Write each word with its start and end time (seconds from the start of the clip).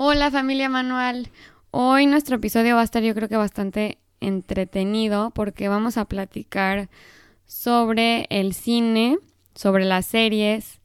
Hola 0.00 0.30
familia 0.30 0.68
Manual. 0.68 1.28
Hoy 1.72 2.06
nuestro 2.06 2.36
episodio 2.36 2.76
va 2.76 2.82
a 2.82 2.84
estar 2.84 3.02
yo 3.02 3.16
creo 3.16 3.28
que 3.28 3.36
bastante 3.36 3.98
entretenido 4.20 5.32
porque 5.32 5.66
vamos 5.66 5.96
a 5.96 6.04
platicar 6.04 6.88
sobre 7.46 8.28
el 8.30 8.54
cine, 8.54 9.18
sobre 9.56 9.84
las 9.84 10.06
series, 10.06 10.80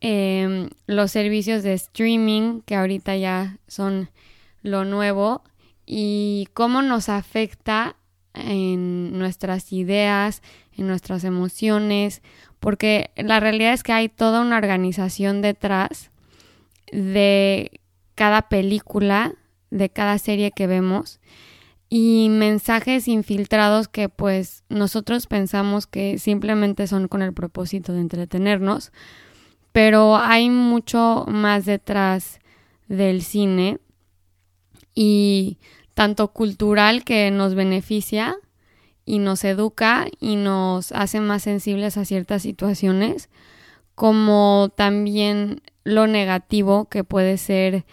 eh, 0.00 0.68
los 0.86 1.10
servicios 1.10 1.64
de 1.64 1.72
streaming 1.72 2.60
que 2.60 2.76
ahorita 2.76 3.16
ya 3.16 3.58
son 3.66 4.10
lo 4.62 4.84
nuevo 4.84 5.42
y 5.84 6.46
cómo 6.54 6.80
nos 6.80 7.08
afecta 7.08 7.96
en 8.34 9.18
nuestras 9.18 9.72
ideas, 9.72 10.42
en 10.76 10.86
nuestras 10.86 11.24
emociones, 11.24 12.22
porque 12.60 13.10
la 13.16 13.40
realidad 13.40 13.72
es 13.72 13.82
que 13.82 13.92
hay 13.92 14.08
toda 14.08 14.42
una 14.42 14.58
organización 14.58 15.42
detrás 15.42 16.12
de 16.92 17.80
cada 18.14 18.48
película, 18.48 19.34
de 19.70 19.90
cada 19.90 20.18
serie 20.18 20.52
que 20.52 20.66
vemos 20.66 21.20
y 21.88 22.28
mensajes 22.30 23.08
infiltrados 23.08 23.88
que 23.88 24.08
pues 24.08 24.64
nosotros 24.68 25.26
pensamos 25.26 25.86
que 25.86 26.18
simplemente 26.18 26.86
son 26.86 27.08
con 27.08 27.22
el 27.22 27.32
propósito 27.32 27.92
de 27.92 28.00
entretenernos, 28.00 28.92
pero 29.72 30.16
hay 30.16 30.50
mucho 30.50 31.24
más 31.28 31.66
detrás 31.66 32.40
del 32.88 33.22
cine 33.22 33.78
y 34.94 35.58
tanto 35.94 36.32
cultural 36.32 37.04
que 37.04 37.30
nos 37.30 37.54
beneficia 37.54 38.36
y 39.04 39.18
nos 39.18 39.44
educa 39.44 40.06
y 40.18 40.36
nos 40.36 40.92
hace 40.92 41.20
más 41.20 41.42
sensibles 41.42 41.96
a 41.96 42.04
ciertas 42.04 42.42
situaciones, 42.42 43.28
como 43.94 44.72
también 44.76 45.62
lo 45.84 46.06
negativo 46.06 46.86
que 46.86 47.04
puede 47.04 47.36
ser 47.38 47.84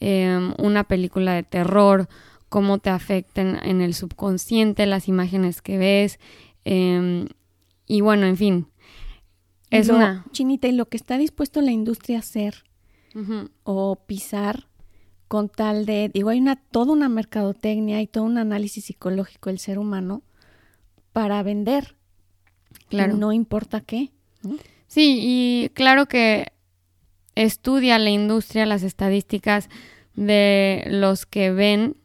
eh, 0.00 0.52
una 0.58 0.84
película 0.84 1.34
de 1.34 1.42
terror, 1.42 2.08
cómo 2.48 2.78
te 2.78 2.90
afectan 2.90 3.58
en 3.62 3.80
el 3.80 3.94
subconsciente 3.94 4.86
las 4.86 5.08
imágenes 5.08 5.60
que 5.62 5.78
ves. 5.78 6.18
eh, 6.64 7.26
y 7.86 8.00
bueno, 8.02 8.26
en 8.26 8.36
fin. 8.36 8.66
Es 9.70 9.88
Lo- 9.88 9.96
una. 9.96 10.24
Chinita, 10.32 10.68
y 10.68 10.72
lo 10.72 10.86
que 10.88 10.96
está 10.96 11.18
dispuesto 11.18 11.60
la 11.60 11.72
industria 11.72 12.16
a 12.16 12.20
hacer 12.20 12.64
o 13.64 13.96
pisar 14.06 14.68
con 15.26 15.48
tal 15.48 15.86
de, 15.86 16.08
digo, 16.12 16.28
hay 16.30 16.38
una 16.40 16.56
toda 16.56 16.92
una 16.92 17.08
mercadotecnia 17.08 18.00
y 18.00 18.06
todo 18.06 18.24
un 18.24 18.38
análisis 18.38 18.84
psicológico 18.84 19.50
del 19.50 19.58
ser 19.58 19.78
humano 19.78 20.22
para 21.12 21.42
vender. 21.42 21.96
Claro. 22.88 23.16
No 23.16 23.32
importa 23.32 23.80
qué. 23.80 24.10
¿no? 24.42 24.56
Sí, 24.86 25.18
y 25.22 25.68
claro 25.70 26.06
que 26.06 26.52
estudia 27.44 27.98
la 27.98 28.10
industria 28.10 28.66
las 28.66 28.82
estadísticas 28.82 29.68
de 30.14 30.84
los 30.88 31.26
que 31.26 31.50
ven 31.50 31.96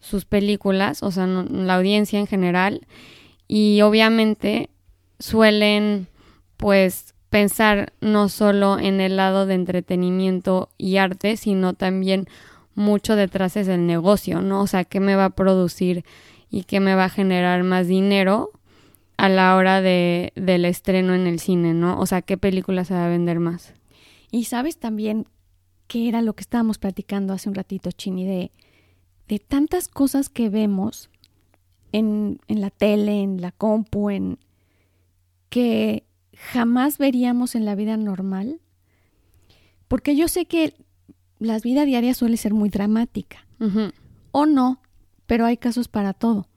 sus 0.00 0.24
películas, 0.26 1.02
o 1.02 1.10
sea, 1.10 1.26
no- 1.26 1.44
la 1.44 1.76
audiencia 1.76 2.18
en 2.18 2.26
general, 2.26 2.86
y 3.48 3.80
obviamente 3.82 4.68
suelen 5.18 6.08
pues 6.56 7.14
pensar 7.30 7.92
no 8.00 8.28
solo 8.28 8.78
en 8.78 9.00
el 9.00 9.16
lado 9.16 9.46
de 9.46 9.54
entretenimiento 9.54 10.68
y 10.78 10.98
arte, 10.98 11.36
sino 11.36 11.74
también 11.74 12.26
mucho 12.74 13.16
detrás 13.16 13.56
es 13.56 13.68
el 13.68 13.86
negocio, 13.86 14.40
¿no? 14.40 14.60
O 14.62 14.66
sea, 14.66 14.84
qué 14.84 15.00
me 15.00 15.16
va 15.16 15.26
a 15.26 15.30
producir 15.30 16.04
y 16.50 16.64
qué 16.64 16.80
me 16.80 16.94
va 16.94 17.04
a 17.06 17.08
generar 17.08 17.62
más 17.64 17.88
dinero 17.88 18.50
a 19.16 19.28
la 19.28 19.56
hora 19.56 19.80
de, 19.80 20.32
del 20.36 20.64
estreno 20.64 21.14
en 21.14 21.26
el 21.26 21.38
cine, 21.40 21.72
¿no? 21.74 21.98
O 21.98 22.06
sea, 22.06 22.22
qué 22.22 22.36
película 22.36 22.84
se 22.84 22.94
va 22.94 23.06
a 23.06 23.08
vender 23.08 23.40
más. 23.40 23.74
Y 24.34 24.46
sabes 24.46 24.78
también 24.78 25.28
qué 25.86 26.08
era 26.08 26.20
lo 26.20 26.34
que 26.34 26.40
estábamos 26.40 26.78
platicando 26.78 27.32
hace 27.32 27.48
un 27.48 27.54
ratito, 27.54 27.92
Chini, 27.92 28.26
de, 28.26 28.50
de 29.28 29.38
tantas 29.38 29.86
cosas 29.86 30.28
que 30.28 30.48
vemos 30.48 31.08
en, 31.92 32.40
en 32.48 32.60
la 32.60 32.70
tele, 32.70 33.22
en 33.22 33.40
la 33.40 33.52
compu, 33.52 34.10
en 34.10 34.40
que 35.50 36.02
jamás 36.36 36.98
veríamos 36.98 37.54
en 37.54 37.64
la 37.64 37.76
vida 37.76 37.96
normal. 37.96 38.60
Porque 39.86 40.16
yo 40.16 40.26
sé 40.26 40.46
que 40.46 40.74
la 41.38 41.60
vida 41.60 41.84
diaria 41.84 42.12
suele 42.12 42.36
ser 42.36 42.54
muy 42.54 42.70
dramática. 42.70 43.46
O 44.32 44.46
no, 44.46 44.82
pero 45.26 45.46
hay 45.46 45.58
casos 45.58 45.86
para 45.86 46.12
todo. 46.12 46.48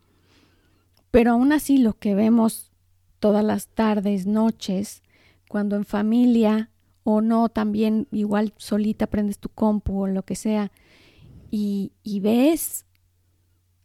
Pero 1.11 1.33
aún 1.33 1.51
así 1.51 1.77
lo 1.77 1.93
que 1.93 2.15
vemos 2.15 2.71
todas 3.19 3.45
las 3.45 3.67
tardes, 3.67 4.25
noches, 4.25 5.03
cuando 5.47 5.75
en 5.75 5.85
familia 5.85 6.71
o 7.09 7.21
no, 7.21 7.47
también 7.47 8.07
igual 8.11 8.53
solita 8.57 9.07
prendes 9.07 9.39
tu 9.39 9.47
compu 9.47 10.01
o 10.03 10.07
lo 10.07 10.23
que 10.23 10.35
sea 10.35 10.73
y, 11.49 11.93
y 12.03 12.19
ves 12.19 12.85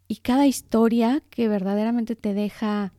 y 0.09 0.17
cada 0.17 0.49
historia 0.49 1.23
que 1.31 1.47
verdaderamente 1.47 2.17
te 2.17 2.35
deja, 2.35 2.93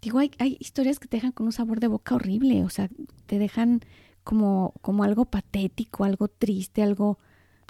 digo, 0.00 0.20
hay, 0.20 0.30
hay 0.38 0.56
historias 0.60 1.00
que 1.00 1.08
te 1.08 1.16
dejan 1.16 1.32
con 1.32 1.46
un 1.46 1.52
sabor 1.52 1.80
de 1.80 1.88
boca 1.88 2.14
horrible, 2.14 2.62
o 2.64 2.70
sea, 2.70 2.88
te 3.26 3.40
dejan 3.40 3.80
como, 4.22 4.74
como 4.80 5.02
algo 5.02 5.24
patético, 5.24 6.04
algo 6.04 6.28
triste, 6.28 6.80
algo 6.82 7.18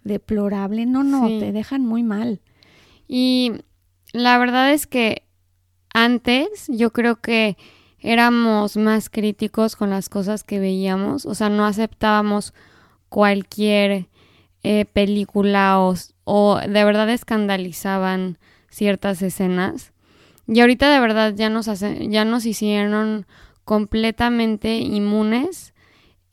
deplorable. 0.04 0.84
No, 0.84 1.02
no, 1.02 1.26
Sí. 1.26 1.38
te 1.40 1.52
dejan 1.52 1.86
muy 1.86 2.02
mal. 2.02 2.42
Y 3.08 3.52
la 4.12 4.36
verdad 4.36 4.72
es 4.72 4.86
que 4.86 5.26
antes 5.94 6.66
yo 6.68 6.92
creo 6.92 7.16
que 7.22 7.56
éramos 8.02 8.76
más 8.76 9.08
críticos 9.08 9.76
con 9.76 9.90
las 9.90 10.08
cosas 10.08 10.44
que 10.44 10.58
veíamos, 10.58 11.24
o 11.24 11.34
sea, 11.34 11.48
no 11.48 11.64
aceptábamos 11.64 12.52
cualquier 13.08 14.08
eh, 14.62 14.84
película 14.84 15.80
o, 15.80 15.94
o 16.24 16.58
de 16.58 16.84
verdad 16.84 17.08
escandalizaban 17.10 18.38
ciertas 18.68 19.22
escenas. 19.22 19.92
Y 20.46 20.60
ahorita 20.60 20.92
de 20.92 21.00
verdad 21.00 21.34
ya 21.34 21.48
nos, 21.48 21.66
ya 21.66 22.24
nos 22.24 22.46
hicieron 22.46 23.26
completamente 23.64 24.76
inmunes 24.78 25.72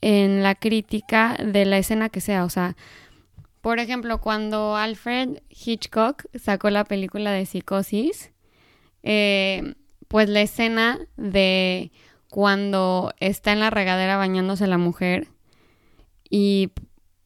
en 0.00 0.42
la 0.42 0.54
crítica 0.54 1.36
de 1.42 1.64
la 1.64 1.78
escena 1.78 2.08
que 2.08 2.20
sea, 2.20 2.44
o 2.44 2.50
sea, 2.50 2.76
por 3.60 3.78
ejemplo, 3.78 4.18
cuando 4.18 4.74
Alfred 4.76 5.42
Hitchcock 5.50 6.24
sacó 6.34 6.70
la 6.70 6.84
película 6.84 7.30
de 7.30 7.44
Psicosis, 7.44 8.32
eh, 9.02 9.74
pues 10.10 10.28
la 10.28 10.40
escena 10.40 10.98
de 11.16 11.92
cuando 12.30 13.12
está 13.20 13.52
en 13.52 13.60
la 13.60 13.70
regadera 13.70 14.16
bañándose 14.16 14.66
la 14.66 14.76
mujer 14.76 15.28
y 16.28 16.70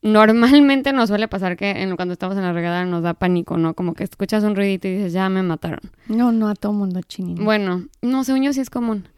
normalmente 0.03 0.93
nos 0.93 1.09
suele 1.09 1.27
pasar 1.29 1.57
que 1.57 1.71
en- 1.71 1.97
cuando 1.97 2.13
estamos 2.13 2.37
en 2.37 2.43
la 2.43 2.53
regadera 2.53 2.85
nos 2.85 3.03
da 3.03 3.15
pánico, 3.15 3.57
¿no? 3.57 3.73
Como 3.75 3.95
que 3.95 4.05
escuchas 4.05 4.45
un 4.45 4.55
ruidito 4.55 4.87
y 4.87 4.97
dices, 4.97 5.15
ya 5.15 5.29
me 5.31 5.43
mataron. 5.43 5.81
No, 6.09 6.31
no 6.31 6.49
a 6.49 6.55
todo 6.55 6.73
mundo 6.75 7.01
chinino. 7.03 7.43
Bueno, 7.43 7.87
no, 8.03 8.23
según 8.25 8.43
yo 8.43 8.53
sí 8.53 8.61
es 8.61 8.69
común. 8.71 9.09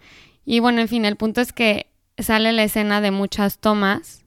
Y 0.44 0.60
bueno, 0.60 0.80
en 0.80 0.86
fin, 0.88 1.04
el 1.04 1.16
punto 1.16 1.40
es 1.40 1.52
que 1.52 1.88
sale 2.18 2.52
la 2.52 2.62
escena 2.62 3.00
de 3.00 3.10
muchas 3.10 3.58
tomas 3.58 4.24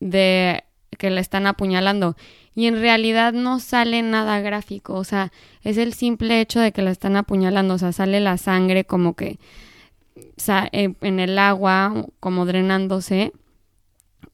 de 0.00 0.64
que 0.98 1.08
le 1.10 1.20
están 1.20 1.46
apuñalando 1.46 2.16
y 2.54 2.66
en 2.66 2.80
realidad 2.80 3.32
no 3.32 3.60
sale 3.60 4.02
nada 4.02 4.40
gráfico, 4.40 4.94
o 4.94 5.04
sea, 5.04 5.32
es 5.62 5.78
el 5.78 5.94
simple 5.94 6.40
hecho 6.40 6.60
de 6.60 6.72
que 6.72 6.82
la 6.82 6.90
están 6.90 7.16
apuñalando, 7.16 7.74
o 7.74 7.78
sea, 7.78 7.92
sale 7.92 8.20
la 8.20 8.36
sangre 8.36 8.84
como 8.84 9.14
que 9.14 9.38
en 10.72 11.20
el 11.20 11.38
agua, 11.38 12.06
como 12.20 12.44
drenándose 12.46 13.32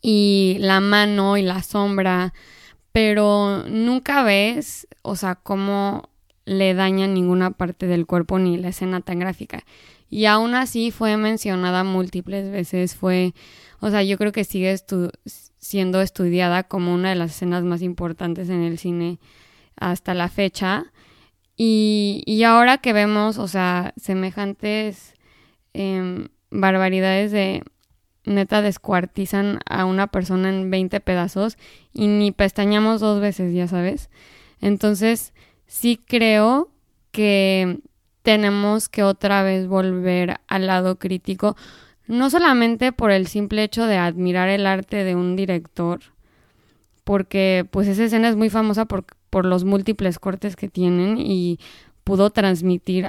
y 0.03 0.56
la 0.61 0.81
mano 0.81 1.37
y 1.37 1.43
la 1.43 1.62
sombra, 1.62 2.32
pero 2.93 3.65
nunca 3.69 4.23
ves, 4.23 4.88
o 5.03 5.17
sea, 5.17 5.37
cómo 5.37 6.09
le 6.44 6.75
dañan 6.75 7.15
ninguna 7.15 7.50
parte 7.50 7.87
del 7.87 8.06
cuerpo 8.06 8.38
ni 8.38 8.56
la 8.56 8.69
escena 8.69 9.00
tan 9.00 9.19
gráfica. 9.19 9.65
Y 10.11 10.25
aún 10.25 10.55
así 10.55 10.91
fue 10.91 11.17
mencionada 11.19 11.85
múltiples 11.85 12.50
veces, 12.50 12.94
fue, 12.94 13.35
o 13.81 13.91
sea, 13.91 14.03
yo 14.03 14.17
creo 14.17 14.32
que 14.32 14.44
sigue 14.44 14.73
estu- 14.73 15.12
siendo 15.58 16.00
estudiada 16.00 16.64
como 16.64 16.94
una 16.94 17.10
de 17.10 17.16
las 17.16 17.32
escenas 17.32 17.64
más 17.64 17.82
importantes 17.82 18.49
en 18.49 18.62
el 18.62 18.78
cine 18.78 19.19
hasta 19.76 20.14
la 20.14 20.28
fecha. 20.28 20.93
Y, 21.56 22.22
y 22.26 22.44
ahora 22.44 22.78
que 22.78 22.93
vemos, 22.93 23.38
o 23.38 23.49
sea, 23.49 23.93
semejantes 23.96 25.14
em, 25.72 26.28
barbaridades 26.50 27.32
de 27.32 27.62
neta 28.25 28.62
descuartizan 28.62 29.60
a 29.66 29.84
una 29.84 30.06
persona 30.06 30.50
en 30.50 30.70
20 30.70 31.00
pedazos 31.00 31.56
y 31.93 32.06
ni 32.06 32.31
pestañamos 32.31 33.00
dos 33.00 33.20
veces, 33.20 33.55
ya 33.55 33.66
sabes. 33.66 34.10
Entonces, 34.60 35.32
sí 35.66 35.99
creo 36.06 36.70
que 37.10 37.81
tenemos 38.22 38.88
que 38.88 39.02
otra 39.02 39.43
vez 39.43 39.66
volver 39.66 40.40
al 40.46 40.66
lado 40.66 40.99
crítico, 40.99 41.56
no 42.08 42.31
solamente 42.31 42.93
por 42.93 43.10
el 43.10 43.26
simple 43.26 43.62
hecho 43.62 43.87
de 43.87 43.96
admirar 43.96 44.49
el 44.49 44.66
arte 44.66 45.05
de 45.05 45.14
un 45.14 45.37
director, 45.37 46.00
porque 47.05 47.66
pues 47.70 47.87
esa 47.88 48.05
escena 48.05 48.28
es 48.28 48.37
muy 48.37 48.50
famosa 48.50 48.87
por, 48.87 49.05
por 49.31 49.44
los 49.44 49.64
múltiples 49.64 50.19
cortes 50.19 50.56
que 50.56 50.69
tienen 50.69 51.19
y 51.19 51.60
pudo 52.05 52.31
transmitir 52.31 53.08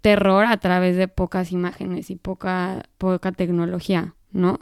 terror 0.00 0.46
a 0.46 0.56
través 0.58 0.96
de 0.96 1.08
pocas 1.08 1.52
imágenes 1.52 2.10
y 2.10 2.16
poca, 2.16 2.84
poca 2.96 3.32
tecnología, 3.32 4.14
¿no? 4.32 4.60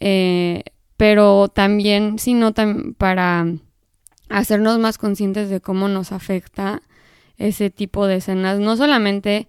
Eh, 0.00 0.64
pero 0.96 1.48
también, 1.48 2.18
sino 2.18 2.54
para 2.96 3.46
hacernos 4.28 4.78
más 4.78 4.96
conscientes 4.98 5.50
de 5.50 5.60
cómo 5.60 5.88
nos 5.88 6.12
afecta 6.12 6.82
ese 7.36 7.70
tipo 7.70 8.06
de 8.06 8.16
escenas, 8.16 8.58
no 8.58 8.76
solamente 8.76 9.46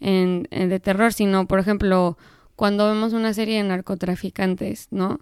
en, 0.00 0.46
de 0.50 0.80
terror, 0.80 1.12
sino, 1.12 1.46
por 1.46 1.58
ejemplo, 1.58 2.18
cuando 2.60 2.86
vemos 2.86 3.14
una 3.14 3.32
serie 3.32 3.56
de 3.56 3.66
narcotraficantes, 3.66 4.88
¿no? 4.90 5.20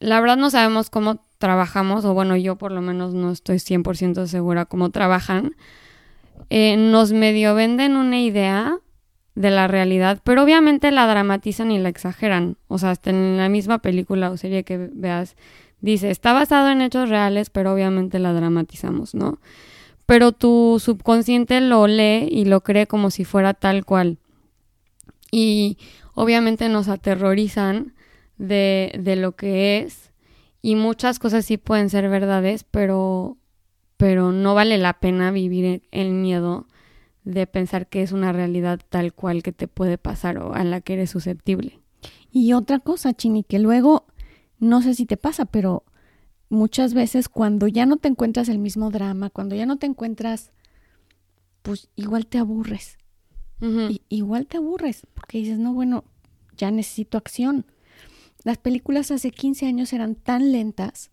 La 0.00 0.20
verdad 0.20 0.36
no 0.36 0.50
sabemos 0.50 0.90
cómo 0.90 1.24
trabajamos, 1.38 2.04
o 2.04 2.12
bueno, 2.12 2.36
yo 2.36 2.56
por 2.56 2.72
lo 2.72 2.80
menos 2.80 3.14
no 3.14 3.30
estoy 3.30 3.58
100% 3.58 4.26
segura 4.26 4.64
cómo 4.64 4.90
trabajan. 4.90 5.54
Eh, 6.50 6.76
nos 6.76 7.12
medio 7.12 7.54
venden 7.54 7.96
una 7.96 8.18
idea 8.18 8.78
de 9.36 9.52
la 9.52 9.68
realidad, 9.68 10.22
pero 10.24 10.42
obviamente 10.42 10.90
la 10.90 11.06
dramatizan 11.06 11.70
y 11.70 11.78
la 11.78 11.88
exageran. 11.88 12.56
O 12.66 12.78
sea, 12.78 12.90
hasta 12.90 13.10
en 13.10 13.36
la 13.36 13.48
misma 13.48 13.78
película 13.78 14.32
o 14.32 14.36
serie 14.36 14.64
que 14.64 14.90
veas, 14.92 15.36
dice, 15.82 16.10
está 16.10 16.32
basado 16.32 16.68
en 16.68 16.82
hechos 16.82 17.10
reales, 17.10 17.48
pero 17.48 17.72
obviamente 17.72 18.18
la 18.18 18.32
dramatizamos, 18.32 19.14
¿no? 19.14 19.38
Pero 20.04 20.32
tu 20.32 20.80
subconsciente 20.80 21.60
lo 21.60 21.86
lee 21.86 22.26
y 22.28 22.44
lo 22.44 22.62
cree 22.62 22.88
como 22.88 23.12
si 23.12 23.24
fuera 23.24 23.54
tal 23.54 23.84
cual. 23.84 24.18
Y 25.30 25.78
obviamente 26.14 26.68
nos 26.68 26.88
aterrorizan 26.88 27.94
de, 28.38 28.92
de 28.98 29.16
lo 29.16 29.36
que 29.36 29.80
es. 29.80 30.12
Y 30.62 30.76
muchas 30.76 31.18
cosas 31.18 31.44
sí 31.44 31.58
pueden 31.58 31.90
ser 31.90 32.08
verdades, 32.08 32.64
pero, 32.64 33.36
pero 33.96 34.32
no 34.32 34.54
vale 34.54 34.78
la 34.78 34.94
pena 34.94 35.30
vivir 35.30 35.82
el 35.90 36.12
miedo 36.12 36.66
de 37.24 37.46
pensar 37.46 37.86
que 37.88 38.02
es 38.02 38.12
una 38.12 38.32
realidad 38.32 38.80
tal 38.88 39.12
cual 39.12 39.42
que 39.42 39.52
te 39.52 39.68
puede 39.68 39.98
pasar 39.98 40.38
o 40.38 40.54
a 40.54 40.64
la 40.64 40.80
que 40.80 40.94
eres 40.94 41.10
susceptible. 41.10 41.80
Y 42.30 42.52
otra 42.52 42.80
cosa, 42.80 43.14
Chini, 43.14 43.44
que 43.44 43.58
luego, 43.58 44.06
no 44.58 44.82
sé 44.82 44.94
si 44.94 45.06
te 45.06 45.16
pasa, 45.16 45.44
pero 45.44 45.84
muchas 46.48 46.94
veces 46.94 47.28
cuando 47.28 47.68
ya 47.68 47.86
no 47.86 47.96
te 47.96 48.08
encuentras 48.08 48.48
el 48.48 48.58
mismo 48.58 48.90
drama, 48.90 49.30
cuando 49.30 49.54
ya 49.54 49.66
no 49.66 49.78
te 49.78 49.86
encuentras, 49.86 50.52
pues 51.62 51.88
igual 51.94 52.26
te 52.26 52.38
aburres. 52.38 52.98
Y, 53.60 54.02
igual 54.08 54.46
te 54.46 54.58
aburres, 54.58 55.06
porque 55.14 55.38
dices, 55.38 55.58
no, 55.58 55.72
bueno, 55.72 56.04
ya 56.56 56.70
necesito 56.70 57.16
acción. 57.16 57.66
Las 58.42 58.58
películas 58.58 59.10
hace 59.10 59.30
15 59.30 59.66
años 59.66 59.92
eran 59.92 60.14
tan 60.16 60.52
lentas 60.52 61.10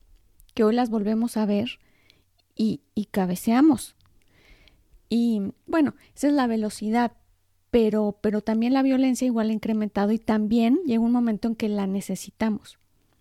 que 0.54 0.64
hoy 0.64 0.76
las 0.76 0.90
volvemos 0.90 1.38
a 1.38 1.46
ver 1.46 1.80
y, 2.56 2.82
y 2.94 3.06
cabeceamos. 3.06 3.96
Y 5.08 5.42
bueno, 5.66 5.96
esa 6.16 6.28
es 6.28 6.34
la 6.34 6.48
velocidad, 6.48 7.14
pero, 7.70 8.18
pero 8.22 8.42
también 8.42 8.74
la 8.74 8.84
violencia 8.84 9.26
igual 9.26 9.50
ha 9.50 9.54
incrementado 9.54 10.12
y 10.12 10.20
también 10.20 10.80
llega 10.86 11.00
un 11.00 11.12
momento 11.12 11.48
en 11.48 11.56
que 11.56 11.70
la 11.70 11.88
necesitamos. 11.88 12.78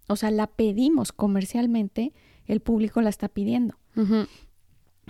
O 0.09 0.17
sea, 0.17 0.33
la 0.33 0.49
pedimos 0.49 1.13
comercialmente, 1.13 2.13
el 2.47 2.61
público 2.61 3.01
la 3.01 3.11
está 3.11 3.29
pidiendo. 3.29 3.77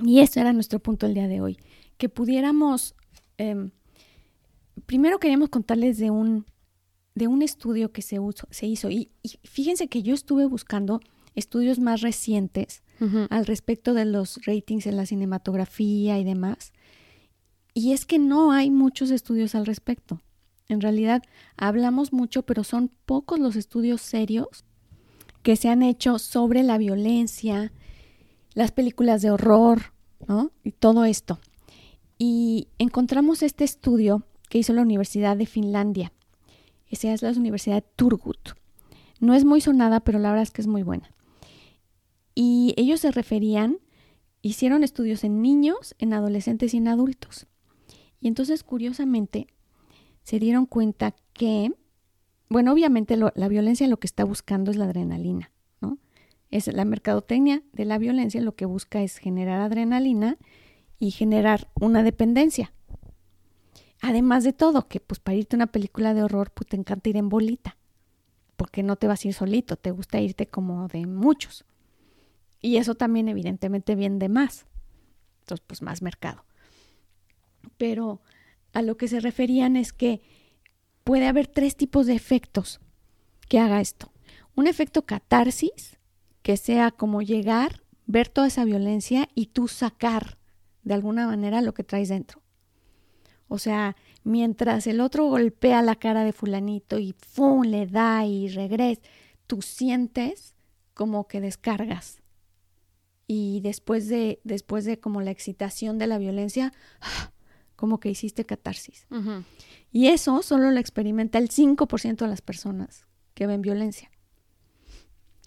Y 0.03 0.21
ese 0.21 0.41
era 0.41 0.53
nuestro 0.53 0.79
punto 0.79 1.07
el 1.07 1.15
día 1.15 1.27
de 1.27 1.41
hoy, 1.41 1.59
que 1.97 2.09
pudiéramos, 2.09 2.95
em, 3.39 3.71
primero 4.87 5.19
queríamos 5.19 5.49
contarles 5.49 5.99
de 5.99 6.11
un, 6.11 6.47
de 7.15 7.27
un 7.27 7.43
estudio 7.43 7.93
que 7.93 8.03
se, 8.03 8.19
se 8.51 8.67
hizo. 8.67 8.91
Y, 8.91 9.11
fíjense 9.45 9.89
que 9.89 10.03
yo 10.03 10.15
estuve 10.15 10.47
buscando 10.47 11.01
estudios 11.35 11.79
más 11.79 12.01
recientes 12.01 12.83
al 13.31 13.47
respecto 13.47 13.95
de 13.95 14.05
los 14.05 14.45
ratings 14.45 14.87
en 14.87 14.97
la 14.97 15.07
cinematografía 15.07 16.19
y 16.19 16.25
demás. 16.25 16.73
Y 17.73 17.93
es 17.93 18.05
que 18.05 18.19
no 18.19 18.53
hay 18.53 18.71
muchos 18.71 19.11
estudios 19.11 19.55
al 19.55 19.65
respecto. 19.65 20.21
En 20.69 20.83
realidad 20.83 21.23
hablamos 21.57 22.13
mucho, 22.13 22.43
pero 22.43 22.63
son 22.63 22.91
pocos 23.07 23.39
los 23.39 23.57
estudios 23.57 24.03
serios 24.03 24.65
que 25.43 25.57
se 25.57 25.71
han 25.71 25.83
hecho 25.83 26.19
sobre 26.19 26.63
la 26.63 26.77
violencia, 26.77 27.73
las 28.53 28.71
películas 28.71 29.23
de 29.23 29.31
horror, 29.31 29.95
¿no? 30.29 30.53
Y 30.63 30.73
todo 30.73 31.07
esto. 31.07 31.39
Y 32.19 32.69
encontramos 32.79 33.43
este 33.43 33.65
estudio 33.65 34.27
que 34.51 34.59
hizo 34.59 34.75
la 34.75 34.83
Universidad 34.83 35.39
de 35.39 35.47
Finlandia. 35.47 36.13
Esa 36.89 37.13
es 37.13 37.23
la 37.23 37.31
Universidad 37.31 37.85
Turgut. 37.97 38.51
No 39.21 39.33
es 39.35 39.45
muy 39.45 39.61
sonada, 39.61 40.01
pero 40.01 40.19
la 40.19 40.31
verdad 40.31 40.43
es 40.43 40.51
que 40.51 40.61
es 40.61 40.67
muy 40.67 40.83
buena. 40.83 41.15
Y 42.35 42.75
ellos 42.77 43.01
se 43.01 43.13
referían, 43.13 43.79
hicieron 44.43 44.83
estudios 44.83 45.23
en 45.23 45.41
niños, 45.41 45.95
en 45.99 46.13
adolescentes 46.13 46.75
y 46.75 46.79
en 46.79 46.89
adultos. 46.89 47.47
Y 48.19 48.27
entonces, 48.27 48.65
curiosamente, 48.65 49.47
se 50.25 50.41
dieron 50.41 50.67
cuenta 50.67 51.15
que, 51.33 51.73
bueno, 52.49 52.73
obviamente 52.73 53.17
la 53.17 53.49
violencia 53.49 53.87
lo 53.87 53.99
que 53.99 54.09
está 54.09 54.25
buscando 54.25 54.73
es 54.73 54.77
la 54.77 54.87
adrenalina, 54.87 55.53
¿no? 55.81 55.99
Es 56.51 56.67
la 56.67 56.85
mercadotecnia 56.85 57.63
de 57.73 57.85
la 57.85 57.99
violencia 57.99 58.41
lo 58.41 58.57
que 58.57 58.65
busca 58.65 59.01
es 59.01 59.19
generar 59.19 59.61
adrenalina 59.61 60.39
y 60.99 61.13
generar 61.13 61.71
una 61.81 62.03
dependencia. 62.03 62.73
Además 64.03 64.45
de 64.45 64.53
todo, 64.53 64.89
que 64.89 65.01
pues 65.01 65.21
para 65.21 65.37
irte 65.37 65.57
a 65.57 65.59
una 65.59 65.67
película 65.67 66.15
de 66.15 66.23
horror, 66.23 66.51
pues 66.53 66.69
te 66.69 66.77
encanta 66.77 67.11
ir 67.11 67.17
en 67.17 67.29
bolita, 67.29 67.77
porque 68.57 68.83
no 68.83 68.97
te 68.97 69.07
vas 69.07 69.25
a 69.25 69.29
ir 69.29 69.35
solito, 69.35 69.77
te 69.77 69.91
gusta 69.91 70.21
irte 70.21 70.47
como 70.47 70.89
de 70.89 71.07
muchos. 71.07 71.65
Y 72.61 72.77
eso 72.77 72.95
también 72.95 73.29
evidentemente 73.29 73.95
viene 73.95 74.19
de 74.19 74.29
más. 74.29 74.67
Entonces, 75.41 75.65
pues 75.67 75.83
más 75.83 76.03
mercado. 76.03 76.45
Pero 77.77 78.21
a 78.73 78.83
lo 78.83 78.97
que 78.97 79.09
se 79.09 79.21
referían 79.21 79.77
es 79.77 79.93
que 79.93 80.23
puede 81.05 81.27
haber 81.27 81.47
tres 81.47 81.77
tipos 81.77 82.07
de 82.07 82.15
efectos 82.15 82.81
que 83.49 83.59
haga 83.59 83.81
esto. 83.81 84.13
Un 84.55 84.67
efecto 84.67 85.03
catarsis, 85.03 85.99
que 86.43 86.57
sea 86.57 86.91
como 86.91 87.23
llegar, 87.23 87.83
ver 88.07 88.29
toda 88.29 88.47
esa 88.47 88.65
violencia 88.65 89.29
y 89.35 89.47
tú 89.47 89.69
sacar 89.69 90.39
de 90.85 90.95
alguna 90.95 91.27
manera 91.27 91.63
lo 91.63 91.75
que 91.75 91.85
traes 91.85 92.09
dentro. 92.09 92.40
O 93.53 93.59
sea, 93.59 93.97
mientras 94.23 94.87
el 94.87 95.01
otro 95.01 95.27
golpea 95.27 95.83
la 95.83 95.97
cara 95.97 96.23
de 96.23 96.33
fulanito 96.33 97.01
y 97.01 97.17
¡fum! 97.19 97.65
le 97.65 97.89
da 97.89 98.25
y 98.25 98.49
regresa, 98.49 99.03
tú 99.49 99.61
sientes 99.61 100.55
como 100.95 101.27
que 101.27 101.41
descargas 101.41 102.23
y 103.27 103.61
después 103.61 104.09
de, 104.09 104.41
después 104.45 104.85
de 104.85 105.01
como 105.01 105.21
la 105.21 105.33
excitación 105.33 105.99
de 105.99 106.07
la 106.07 106.19
violencia, 106.19 106.73
como 107.75 107.99
que 107.99 108.11
hiciste 108.11 108.47
catarsis. 108.47 109.09
Y 109.91 110.07
eso 110.07 110.43
solo 110.43 110.71
lo 110.71 110.79
experimenta 110.79 111.39
el 111.39 111.49
5% 111.49 112.19
de 112.19 112.29
las 112.29 112.43
personas 112.43 113.05
que 113.35 113.49
ven 113.49 113.63
violencia. 113.63 114.13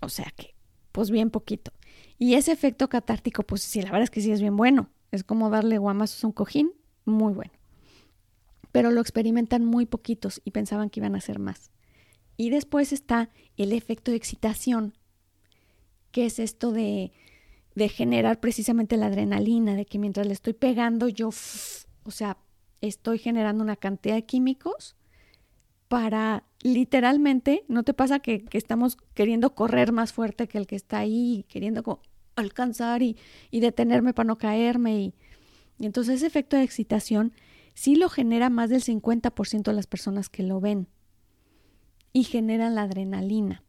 O 0.01 0.09
sea 0.09 0.29
que, 0.35 0.55
pues 0.91 1.09
bien 1.09 1.29
poquito. 1.29 1.71
Y 2.17 2.33
ese 2.33 2.51
efecto 2.51 2.89
catártico, 2.89 3.43
pues 3.43 3.61
sí, 3.61 3.81
la 3.81 3.91
verdad 3.91 4.03
es 4.03 4.11
que 4.11 4.19
sí 4.19 4.33
es 4.33 4.41
bien 4.41 4.57
bueno. 4.57 4.89
Es 5.11 5.23
como 5.23 5.49
darle 5.49 5.77
guamazos 5.77 6.21
a 6.25 6.27
un 6.27 6.33
cojín, 6.33 6.73
muy 7.05 7.31
bueno. 7.31 7.53
Pero 8.73 8.91
lo 8.91 8.99
experimentan 8.99 9.63
muy 9.63 9.85
poquitos 9.85 10.41
y 10.43 10.51
pensaban 10.51 10.89
que 10.89 10.99
iban 10.99 11.15
a 11.15 11.19
hacer 11.19 11.39
más. 11.39 11.71
Y 12.35 12.49
después 12.49 12.91
está 12.91 13.29
el 13.55 13.71
efecto 13.71 14.11
de 14.11 14.17
excitación, 14.17 14.97
que 16.11 16.25
es 16.25 16.39
esto 16.39 16.73
de 16.73 17.13
de 17.75 17.89
generar 17.89 18.39
precisamente 18.39 18.97
la 18.97 19.07
adrenalina, 19.07 19.75
de 19.75 19.85
que 19.85 19.99
mientras 19.99 20.27
le 20.27 20.33
estoy 20.33 20.53
pegando 20.53 21.07
yo, 21.07 21.29
o 21.29 22.11
sea, 22.11 22.37
estoy 22.81 23.17
generando 23.17 23.63
una 23.63 23.75
cantidad 23.75 24.15
de 24.15 24.25
químicos 24.25 24.95
para 25.87 26.43
literalmente, 26.61 27.65
¿no 27.67 27.83
te 27.83 27.93
pasa 27.93 28.19
que, 28.19 28.45
estamos 28.51 28.97
queriendo 29.13 29.55
correr 29.55 29.91
más 29.91 30.13
fuerte 30.13 30.47
que 30.47 30.57
el 30.57 30.67
que 30.67 30.75
está 30.75 30.99
ahí, 30.99 31.45
queriendo 31.47 32.01
alcanzar 32.35 33.01
y, 33.01 33.17
detenerme 33.51 34.13
para 34.13 34.27
no 34.27 34.37
caerme? 34.37 34.99
Y, 34.99 35.13
y 35.79 35.85
entonces 35.85 36.15
ese 36.15 36.27
efecto 36.27 36.55
de 36.55 36.63
excitación 36.63 37.33
sí 37.73 37.95
lo 37.95 38.09
genera 38.09 38.49
más 38.49 38.69
del 38.69 38.83
50% 38.83 39.63
de 39.63 39.73
las 39.73 39.87
personas 39.87 40.29
que 40.29 40.43
lo 40.43 40.59
ven 40.59 40.87
y 42.11 42.23
generan 42.23 42.75
la 42.75 42.83
adrenalina. 42.83 43.63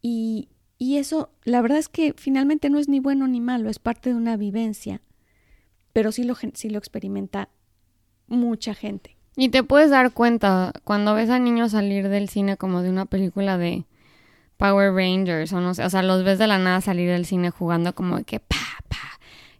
Y, 0.00 0.48
y 0.78 0.96
eso, 0.98 1.30
la 1.44 1.60
verdad 1.60 1.78
es 1.78 1.88
que 1.88 2.14
finalmente 2.16 2.70
no 2.70 2.78
es 2.78 2.88
ni 2.88 3.00
bueno 3.00 3.26
ni 3.26 3.40
malo, 3.40 3.68
es 3.68 3.78
parte 3.78 4.10
de 4.10 4.16
una 4.16 4.36
vivencia, 4.36 5.02
pero 5.92 6.12
sí 6.12 6.22
lo, 6.22 6.36
sí 6.54 6.70
lo 6.70 6.78
experimenta 6.78 7.48
mucha 8.28 8.74
gente. 8.74 9.16
Y 9.36 9.50
te 9.50 9.62
puedes 9.62 9.90
dar 9.90 10.12
cuenta 10.12 10.72
cuando 10.84 11.14
ves 11.14 11.30
a 11.30 11.38
niños 11.38 11.72
salir 11.72 12.08
del 12.08 12.28
cine 12.28 12.56
como 12.56 12.82
de 12.82 12.90
una 12.90 13.06
película 13.06 13.58
de 13.58 13.86
Power 14.56 14.92
Rangers 14.92 15.52
o 15.52 15.60
no 15.60 15.74
sé, 15.74 15.84
o 15.84 15.90
sea, 15.90 16.02
los 16.02 16.24
ves 16.24 16.38
de 16.38 16.48
la 16.48 16.58
nada 16.58 16.80
salir 16.80 17.08
del 17.08 17.24
cine 17.24 17.50
jugando 17.50 17.94
como 17.94 18.18
de 18.18 18.24
que 18.24 18.40
pa, 18.40 18.56
pa, 18.88 19.17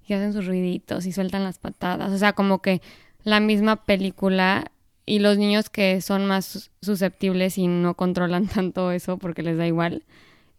y 0.08 0.14
hacen 0.14 0.32
sus 0.32 0.46
ruiditos 0.46 1.06
y 1.06 1.12
sueltan 1.12 1.44
las 1.44 1.58
patadas, 1.58 2.12
o 2.12 2.18
sea, 2.18 2.32
como 2.32 2.60
que 2.60 2.80
la 3.24 3.40
misma 3.40 3.84
película 3.84 4.72
y 5.06 5.20
los 5.20 5.38
niños 5.38 5.70
que 5.70 6.00
son 6.00 6.26
más 6.26 6.70
susceptibles 6.82 7.58
y 7.58 7.66
no 7.66 7.94
controlan 7.94 8.46
tanto 8.54 8.90
eso 8.92 9.18
porque 9.18 9.42
les 9.42 9.56
da 9.56 9.66
igual, 9.66 10.04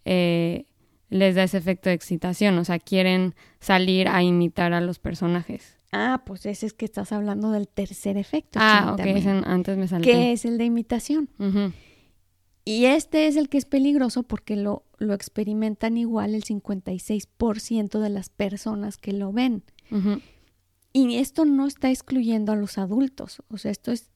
eh, 0.05 0.65
les 1.09 1.35
da 1.35 1.43
ese 1.43 1.57
efecto 1.57 1.89
de 1.89 1.95
excitación, 1.95 2.57
o 2.57 2.65
sea, 2.65 2.79
quieren 2.79 3.35
salir 3.59 4.07
a 4.07 4.21
imitar 4.23 4.73
a 4.73 4.81
los 4.81 4.99
personajes. 4.99 5.77
Ah, 5.91 6.21
pues 6.23 6.45
ese 6.45 6.67
es 6.67 6.73
que 6.73 6.85
estás 6.85 7.11
hablando 7.11 7.51
del 7.51 7.67
tercer 7.67 8.17
efecto. 8.17 8.59
Ah, 8.61 8.93
ok, 8.93 9.01
antes 9.45 9.75
me 9.75 9.87
salté. 9.87 10.11
Que 10.11 10.31
es 10.31 10.45
el 10.45 10.59
de 10.59 10.65
imitación. 10.65 11.29
Y 12.65 12.85
este 12.85 13.27
es 13.27 13.35
el 13.35 13.49
que 13.49 13.57
es 13.57 13.65
peligroso 13.65 14.23
porque 14.23 14.55
lo, 14.55 14.83
lo 14.97 15.13
experimentan 15.13 15.97
igual 15.97 16.35
el 16.35 16.43
56% 16.43 17.99
de 17.99 18.09
las 18.09 18.29
personas 18.29 18.97
que 18.97 19.13
lo 19.13 19.31
ven. 19.31 19.63
Y 20.93 21.15
esto 21.15 21.45
no 21.45 21.67
está 21.67 21.89
excluyendo 21.89 22.51
a 22.51 22.55
los 22.55 22.77
adultos, 22.77 23.41
o 23.49 23.57
sea, 23.57 23.71
esto 23.71 23.91
es 23.91 24.09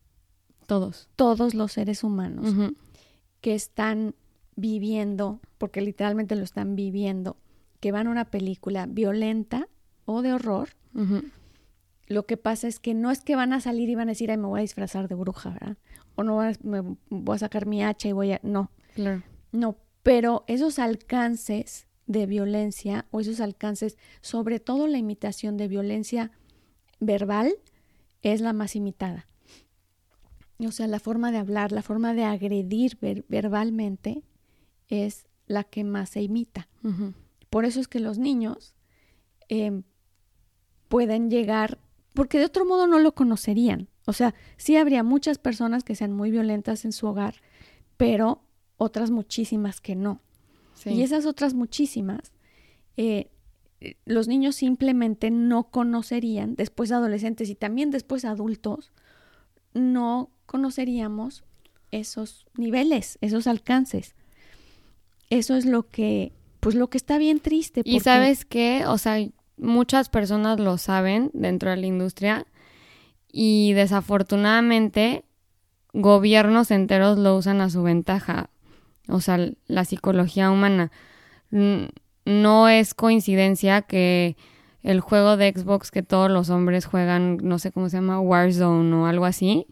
todos. 0.66 1.10
Todos 1.16 1.54
los 1.54 1.74
seres 1.74 2.04
humanos 2.04 2.74
que 3.42 3.54
están 3.54 4.16
viviendo, 4.56 5.42
porque 5.58 5.82
literalmente 5.82 6.36
lo 6.36 6.44
están 6.44 6.76
viviendo, 6.76 7.38
que 7.80 7.92
van 7.92 8.08
a 8.08 8.12
una 8.12 8.26
película 8.26 8.86
violenta 8.86 9.68
o 10.06 10.22
de 10.22 10.34
horror. 10.34 10.70
Lo 12.14 12.26
que 12.26 12.38
pasa 12.38 12.68
es 12.68 12.80
que 12.80 12.94
no 12.94 13.12
es 13.12 13.22
que 13.22 13.36
van 13.36 13.54
a 13.54 13.60
salir 13.60 13.90
y 13.90 13.96
van 13.96 14.08
a 14.08 14.12
decir, 14.12 14.30
ay, 14.30 14.38
me 14.38 14.48
voy 14.48 14.60
a 14.60 14.62
disfrazar 14.62 15.08
de 15.08 15.16
bruja, 15.16 15.50
¿verdad? 15.50 15.78
O 16.16 16.24
no 16.24 16.40
me 16.62 16.96
voy 17.10 17.36
a 17.36 17.40
sacar 17.40 17.66
mi 17.66 17.84
hacha 17.84 18.08
y 18.08 18.12
voy 18.12 18.32
a... 18.32 18.40
No. 18.44 18.70
Claro. 18.94 19.24
No, 19.52 19.78
pero 20.04 20.44
esos 20.48 20.78
alcances 20.80 21.88
de 22.06 22.26
violencia 22.26 23.08
o 23.12 23.20
esos 23.20 23.40
alcances, 23.40 23.98
sobre 24.22 24.60
todo 24.60 24.88
la 24.88 24.98
imitación 24.98 25.58
de 25.58 25.68
violencia 25.68 26.32
verbal, 27.00 27.56
es 28.22 28.42
la 28.42 28.54
más 28.54 28.76
imitada. 28.76 29.28
O 30.60 30.72
sea, 30.72 30.88
la 30.88 31.00
forma 31.00 31.32
de 31.32 31.40
hablar, 31.40 31.72
la 31.72 31.82
forma 31.82 32.14
de 32.14 32.24
agredir 32.24 32.98
verbalmente 33.28 34.24
es 34.88 35.26
la 35.48 35.64
que 35.64 35.84
más 35.84 36.12
se 36.12 36.22
imita. 36.22 36.70
Por 37.50 37.66
eso 37.66 37.80
es 37.80 37.88
que 37.88 38.00
los 38.00 38.18
niños 38.18 38.76
em, 39.50 39.84
pueden 40.88 41.30
llegar, 41.30 41.80
porque 42.14 42.40
de 42.40 42.46
otro 42.46 42.66
modo 42.66 42.88
no 42.88 43.00
lo 43.00 43.14
conocerían. 43.14 43.90
O 44.06 44.14
sea, 44.14 44.34
sí 44.58 44.76
habría 44.76 45.04
muchas 45.04 45.38
personas 45.38 45.84
que 45.84 45.96
sean 45.96 46.12
muy 46.12 46.32
violentas 46.32 46.86
en 46.86 46.92
su 46.92 47.08
hogar, 47.08 47.36
pero 47.98 48.42
otras 48.78 49.12
muchísimas 49.12 49.82
que 49.82 49.96
no. 49.96 50.22
Y 50.86 51.02
esas 51.02 51.26
otras 51.26 51.54
muchísimas, 51.54 52.34
eh, 52.98 53.30
los 54.06 54.28
niños 54.28 54.56
simplemente 54.56 55.32
no 55.32 55.66
conocerían, 55.66 56.56
después 56.56 56.92
adolescentes 56.92 57.50
y 57.50 57.56
también 57.56 57.90
después 57.90 58.26
adultos, 58.26 58.92
no 59.74 60.30
conoceríamos 60.46 61.44
esos 61.92 62.46
niveles, 62.58 63.18
esos 63.22 63.48
alcances. 63.48 64.16
Eso 65.30 65.56
es 65.56 65.66
lo 65.66 65.88
que, 65.88 66.34
pues 66.60 66.76
lo 66.76 66.90
que 66.90 66.98
está 66.98 67.18
bien 67.18 67.40
triste. 67.40 67.82
Y 67.86 68.02
sabes 68.02 68.46
qué, 68.46 68.86
o 68.88 68.98
sea, 68.98 69.18
muchas 69.58 70.10
personas 70.10 70.60
lo 70.60 70.78
saben 70.78 71.32
dentro 71.34 71.70
de 71.70 71.78
la 71.78 71.86
industria 71.86 72.46
y 73.32 73.74
desafortunadamente 73.74 75.24
gobiernos 75.94 76.72
enteros 76.72 77.18
lo 77.18 77.36
usan 77.36 77.62
a 77.62 77.70
su 77.70 77.84
ventaja. 77.84 78.50
O 79.08 79.22
sea, 79.22 79.40
la 79.68 79.86
psicología 79.86 80.52
humana. 80.52 80.92
No 82.26 82.70
es 82.70 82.94
coincidencia 82.94 83.82
que 83.82 84.38
el 84.82 85.00
juego 85.02 85.38
de 85.38 85.52
Xbox 85.52 85.92
que 85.92 86.04
todos 86.04 86.30
los 86.30 86.50
hombres 86.50 86.86
juegan, 86.86 87.38
no 87.42 87.60
sé 87.60 87.72
cómo 87.72 87.90
se 87.90 87.98
llama, 87.98 88.20
Warzone 88.20 88.96
o 88.96 89.06
algo 89.06 89.26
así, 89.26 89.68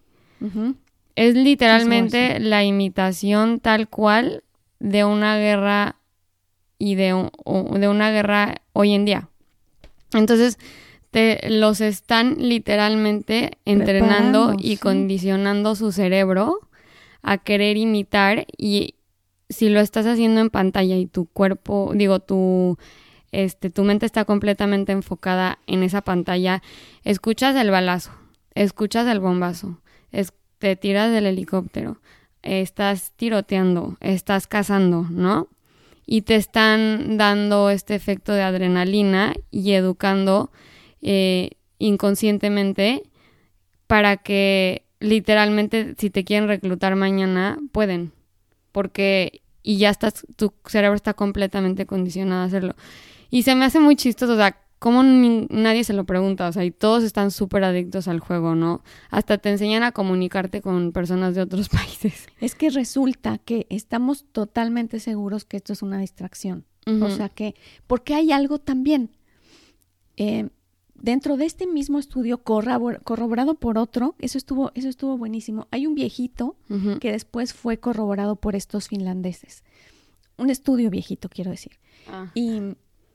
es 1.16 1.36
literalmente 1.36 2.40
la 2.40 2.64
imitación 2.64 3.60
tal 3.60 3.88
cual 3.88 4.44
de 4.80 5.06
una 5.06 5.38
guerra 5.38 5.98
y 6.78 6.96
de, 6.96 7.30
de 7.46 7.88
una 7.88 8.12
guerra 8.12 8.62
hoy 8.74 8.94
en 8.94 9.06
día. 9.06 9.31
Entonces, 10.14 10.58
te, 11.12 11.50
los 11.50 11.82
están 11.82 12.38
literalmente 12.40 13.58
entrenando 13.66 14.56
y 14.58 14.78
condicionando 14.78 15.76
su 15.76 15.92
cerebro 15.92 16.60
a 17.22 17.38
querer 17.38 17.78
imitar 17.78 18.46
y 18.58 18.96
si 19.50 19.70
lo 19.70 19.82
estás 19.82 20.06
haciendo 20.06 20.40
en 20.40 20.50
pantalla 20.50 20.96
y 20.96 21.06
tu 21.06 21.26
cuerpo, 21.26 21.92
digo, 21.94 22.20
tu 22.20 22.78
este 23.32 23.70
tu 23.70 23.84
mente 23.84 24.06
está 24.06 24.26
completamente 24.26 24.92
enfocada 24.92 25.60
en 25.68 25.84
esa 25.84 26.02
pantalla, 26.02 26.62
escuchas 27.04 27.56
el 27.56 27.72
balazo, 27.72 28.12
escuchas 28.56 29.08
el 29.08 29.20
bombazo, 29.20 29.82
te 30.62 30.76
tiras 30.76 31.12
del 31.12 31.26
helicóptero, 31.26 31.98
estás 32.44 33.14
tiroteando, 33.16 33.98
estás 34.00 34.46
cazando, 34.46 35.08
¿no? 35.10 35.48
Y 36.12 36.24
te 36.24 36.36
están 36.36 37.18
dando 37.18 37.70
este 37.70 37.96
efecto 37.96 38.34
de 38.34 38.42
adrenalina 38.42 39.34
y 39.50 39.72
educando 39.72 40.52
eh, 41.02 41.52
inconscientemente 41.80 43.04
para 43.88 44.18
que 44.18 44.84
literalmente 45.00 45.96
si 45.98 46.10
te 46.10 46.26
quieren 46.26 46.50
reclutar 46.50 46.98
mañana 46.98 47.58
pueden 47.72 48.12
porque 48.74 49.42
y 49.64 49.78
ya 49.78 49.90
estás 49.90 50.26
tu 50.36 50.52
cerebro 50.66 50.98
está 50.98 51.14
completamente 51.14 51.86
condicionado 51.86 52.42
a 52.42 52.46
hacerlo. 52.46 52.76
Y 53.30 53.44
se 53.44 53.56
me 53.56 53.64
hace 53.64 53.80
muy 53.80 53.96
chistoso 53.96 54.34
o 54.34 54.36
sea 54.36 54.58
como 54.82 55.04
nadie 55.04 55.84
se 55.84 55.94
lo 55.94 56.06
pregunta, 56.06 56.48
o 56.48 56.52
sea, 56.52 56.66
y 56.66 56.72
todos 56.72 57.04
están 57.04 57.30
súper 57.30 57.64
adictos 57.64 58.08
al 58.08 58.20
juego, 58.20 58.56
¿no? 58.56 58.82
Hasta 59.12 59.38
te 59.38 59.52
enseñan 59.52 59.84
a 59.84 59.92
comunicarte 59.92 60.60
con 60.60 60.92
personas 60.92 61.36
de 61.36 61.42
otros 61.42 61.70
países. 61.70 62.26
Es 62.40 62.56
que 62.56 62.72
resulta 62.72 63.38
que 63.38 63.68
estamos 63.70 64.26
totalmente 64.32 65.00
seguros 65.00 65.46
que 65.46 65.58
esto 65.58 65.72
es 65.72 65.84
una 65.84 66.00
distracción. 66.00 66.66
O 67.00 67.12
sea 67.12 67.30
que, 67.30 67.54
porque 67.86 68.16
hay 68.16 68.32
algo 68.32 68.58
también. 68.58 69.12
Eh, 70.18 70.50
dentro 70.96 71.38
de 71.38 71.46
este 71.46 71.68
mismo 71.68 72.00
estudio 72.00 72.40
corroborado 72.40 73.54
por 73.54 73.78
otro, 73.78 74.16
eso 74.18 74.40
estuvo, 74.40 74.72
eso 74.74 74.90
estuvo 74.90 75.16
buenísimo. 75.16 75.68
Hay 75.70 75.86
un 75.86 75.94
viejito 75.94 76.56
que 77.00 77.12
después 77.12 77.54
fue 77.54 77.78
corroborado 77.78 78.36
por 78.36 78.56
estos 78.56 78.88
finlandeses. 78.88 79.64
Un 80.38 80.50
estudio 80.50 80.90
viejito, 80.90 81.30
quiero 81.30 81.52
decir. 81.52 81.78
Ah. 82.08 82.32
Y 82.34 82.62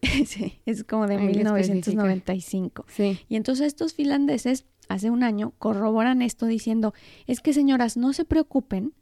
sí, 0.27 0.61
es 0.67 0.85
como 0.85 1.07
de 1.07 1.19
1995. 1.19 2.85
Sí. 2.89 3.19
Y 3.29 3.37
entonces 3.37 3.67
estos 3.67 3.95
finlandeses 3.95 4.67
hace 4.89 5.11
un 5.11 5.23
año 5.23 5.53
corroboran 5.59 6.23
esto 6.23 6.47
diciendo, 6.47 6.95
es 7.27 7.41
que 7.41 7.53
señoras, 7.53 7.97
no 7.97 8.13
se 8.13 8.25
preocupen 8.25 8.95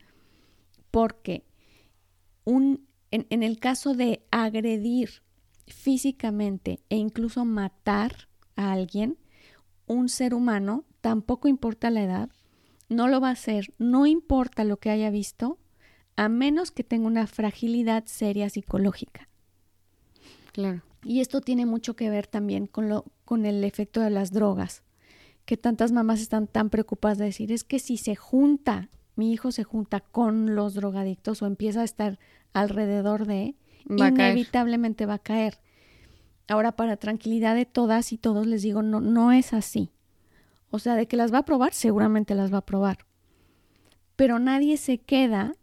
porque 0.91 1.45
un, 2.45 2.87
en 3.11 3.43
el 3.43 3.59
caso 3.59 3.95
de 3.95 4.25
agredir 4.31 5.23
físicamente 5.67 6.81
e 6.89 6.97
incluso 6.97 7.45
matar 7.45 8.29
a 8.57 8.73
alguien, 8.73 9.19
un 9.87 10.09
ser 10.09 10.35
humano, 10.35 10.85
tampoco 11.01 11.49
importa 11.49 11.91
la 11.91 12.03
edad, 12.03 12.31
no 12.89 13.09
lo 13.09 13.21
va 13.21 13.29
a 13.29 13.33
hacer, 13.33 13.75
no 13.79 14.07
importa 14.07 14.65
lo 14.65 14.79
que 14.79 14.91
haya 14.91 15.11
visto, 15.11 15.59
a 16.17 16.29
menos 16.29 16.71
que 16.71 16.85
tenga 16.85 17.07
una 17.07 17.27
fragilidad 17.27 18.05
seria 18.07 18.49
psicológica. 18.49 19.29
Claro. 20.53 20.83
Y 21.05 21.21
esto 21.21 21.41
tiene 21.41 21.67
mucho 21.67 21.95
que 21.95 22.11
ver 22.11 22.27
también 22.27 22.67
con, 22.67 22.89
lo, 22.89 23.05
con 23.25 23.45
el 23.45 23.63
efecto 23.63 24.01
de 24.01 24.11
las 24.11 24.33
drogas, 24.33 24.83
que 25.45 25.57
tantas 25.57 25.93
mamás 25.93 26.21
están 26.21 26.47
tan 26.47 26.71
preocupadas 26.71 27.19
de 27.19 27.27
decir, 27.27 27.53
es 27.53 27.65
que 27.65 27.79
si 27.79 27.99
se 27.99 28.17
junta, 28.17 28.89
mi 29.15 29.33
hijo 29.33 29.53
se 29.53 29.65
junta 29.65 30.01
con 30.01 30.55
los 30.55 30.75
drogadictos 30.75 31.43
o 31.43 31.47
empieza 31.47 31.83
a 31.83 31.85
estar 31.85 32.19
alrededor 32.55 33.27
de, 33.27 33.55
inevitablemente 33.89 35.07
va 35.07 35.15
a 35.15 35.19
caer. 35.19 35.61
Ahora, 36.49 36.73
para 36.73 36.97
tranquilidad 36.97 37.55
de 37.55 37.67
todas 37.67 38.13
y 38.13 38.19
todos, 38.19 38.47
les 38.47 38.63
digo, 38.63 38.83
no, 38.83 39.01
no 39.01 39.33
es 39.33 39.53
así. 39.53 39.91
O 40.71 40.79
sea, 40.79 40.95
de 40.95 41.07
que 41.07 41.17
las 41.17 41.33
va 41.33 41.39
a 41.39 41.45
probar, 41.45 41.73
seguramente 41.73 42.35
las 42.35 42.53
va 42.53 42.59
a 42.59 42.67
probar. 42.67 43.07
Pero 44.17 44.39
nadie 44.39 44.77
se 44.77 44.99
queda 44.99 45.55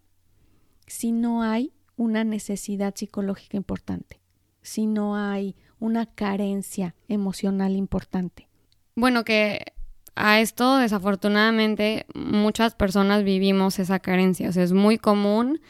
si 0.87 1.11
no 1.11 1.43
hay 1.43 1.73
una 1.97 2.23
necesidad 2.23 2.95
psicológica 2.95 3.57
importante 3.57 4.20
si 4.61 4.87
no 4.87 5.15
hay 5.15 5.55
una 5.79 6.05
carencia 6.05 6.95
emocional 7.07 7.75
importante. 7.75 8.47
Bueno, 8.95 9.23
que 9.23 9.73
a 10.15 10.39
esto 10.39 10.77
desafortunadamente 10.77 12.05
muchas 12.13 12.75
personas 12.75 13.23
vivimos 13.23 13.79
esa 13.79 13.99
carencia. 13.99 14.49
O 14.49 14.51
sea, 14.51 14.63
es 14.63 14.73
muy 14.73 14.97
común 14.97 15.61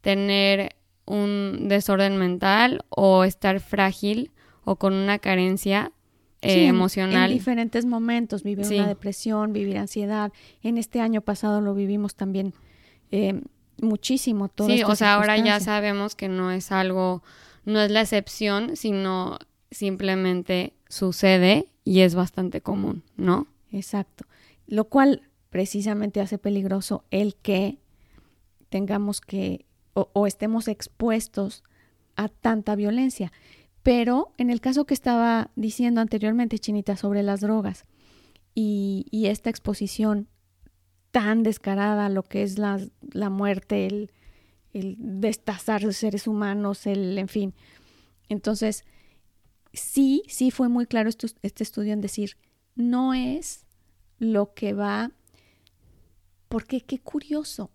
tener 0.00 0.76
un 1.06 1.68
desorden 1.68 2.16
mental 2.16 2.84
o 2.88 3.24
estar 3.24 3.60
frágil 3.60 4.32
o 4.64 4.76
con 4.76 4.94
una 4.94 5.18
carencia 5.18 5.92
eh, 6.40 6.66
emocional. 6.66 7.30
En, 7.30 7.38
diferentes 7.38 7.86
momentos, 7.86 8.42
vivir 8.42 8.66
una 8.66 8.88
depresión, 8.88 9.52
vivir 9.52 9.78
ansiedad. 9.78 10.32
En 10.62 10.78
este 10.78 11.00
año 11.00 11.20
pasado 11.22 11.60
lo 11.60 11.74
vivimos 11.74 12.14
también 12.14 12.52
eh, 13.10 13.40
muchísimo. 13.80 14.50
sí, 14.66 14.82
o 14.84 14.94
sea, 14.94 15.14
ahora 15.14 15.36
ya 15.38 15.60
sabemos 15.60 16.14
que 16.14 16.28
no 16.28 16.50
es 16.50 16.72
algo, 16.72 17.22
no 17.64 17.80
es 17.80 17.90
la 17.90 18.02
excepción, 18.02 18.76
sino 18.76 19.38
simplemente 19.70 20.74
sucede 20.88 21.68
y 21.84 22.00
es 22.00 22.14
bastante 22.14 22.60
común, 22.60 23.02
¿no? 23.16 23.46
Exacto. 23.72 24.24
Lo 24.66 24.84
cual 24.84 25.22
precisamente 25.50 26.20
hace 26.20 26.38
peligroso 26.38 27.04
el 27.10 27.36
que 27.36 27.78
tengamos 28.68 29.20
que 29.20 29.66
o, 29.92 30.26
estemos 30.26 30.66
expuestos 30.66 31.62
a 32.16 32.28
tanta 32.28 32.74
violencia. 32.74 33.32
Pero 33.82 34.32
en 34.38 34.50
el 34.50 34.60
caso 34.60 34.86
que 34.86 34.94
estaba 34.94 35.50
diciendo 35.54 36.00
anteriormente, 36.00 36.58
Chinita, 36.58 36.96
sobre 36.96 37.22
las 37.22 37.40
drogas 37.40 37.84
y, 38.54 39.06
y 39.10 39.26
esta 39.26 39.50
exposición 39.50 40.26
tan 41.12 41.44
descarada 41.44 42.08
lo 42.08 42.24
que 42.24 42.42
es 42.42 42.58
la, 42.58 42.80
la 43.12 43.30
muerte, 43.30 43.86
el, 43.86 44.10
el 44.74 44.96
destazar 44.98 45.80
de 45.80 45.92
seres 45.92 46.26
humanos, 46.26 46.86
el, 46.86 47.16
en 47.18 47.28
fin. 47.28 47.54
Entonces, 48.28 48.84
sí, 49.72 50.22
sí 50.28 50.50
fue 50.50 50.68
muy 50.68 50.86
claro 50.86 51.08
este 51.08 51.62
estudio 51.62 51.92
en 51.94 52.00
decir, 52.00 52.36
no 52.74 53.14
es 53.14 53.64
lo 54.18 54.52
que 54.52 54.74
va, 54.74 55.12
porque 56.48 56.82
qué 56.82 56.98
curioso, 56.98 57.70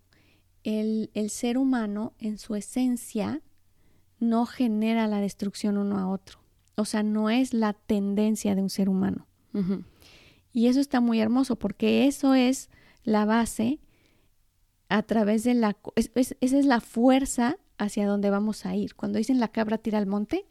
el, 0.63 1.09
el 1.13 1.29
ser 1.29 1.57
humano 1.57 2.13
en 2.19 2.37
su 2.37 2.55
esencia 2.55 3.41
no 4.19 4.45
genera 4.45 5.07
la 5.07 5.21
destrucción 5.21 5.77
uno 5.77 5.97
a 5.97 6.07
otro. 6.07 6.39
O 6.75 6.85
sea, 6.85 7.03
no 7.03 7.29
es 7.29 7.53
la 7.53 7.73
tendencia 7.73 8.55
de 8.55 8.61
un 8.61 8.69
ser 8.69 8.89
humano. 8.89 9.25
Y 10.53 10.67
eso 10.67 10.79
está 10.79 11.01
muy 11.01 11.19
hermoso 11.19 11.57
porque 11.57 12.07
eso 12.07 12.35
es 12.35 12.69
la 13.03 13.25
base 13.25 13.79
a 14.89 15.03
través 15.03 15.43
de 15.43 15.53
la... 15.53 15.77
esa 15.95 16.35
es 16.39 16.65
la 16.65 16.81
fuerza 16.81 17.57
hacia 17.77 18.07
donde 18.07 18.29
vamos 18.29 18.65
a 18.65 18.75
ir. 18.75 18.95
Cuando 18.95 19.17
dicen 19.17 19.39
la 19.39 19.47
cabra 19.47 19.77
tira 19.77 19.99
al 19.99 20.07
monte, 20.07 20.45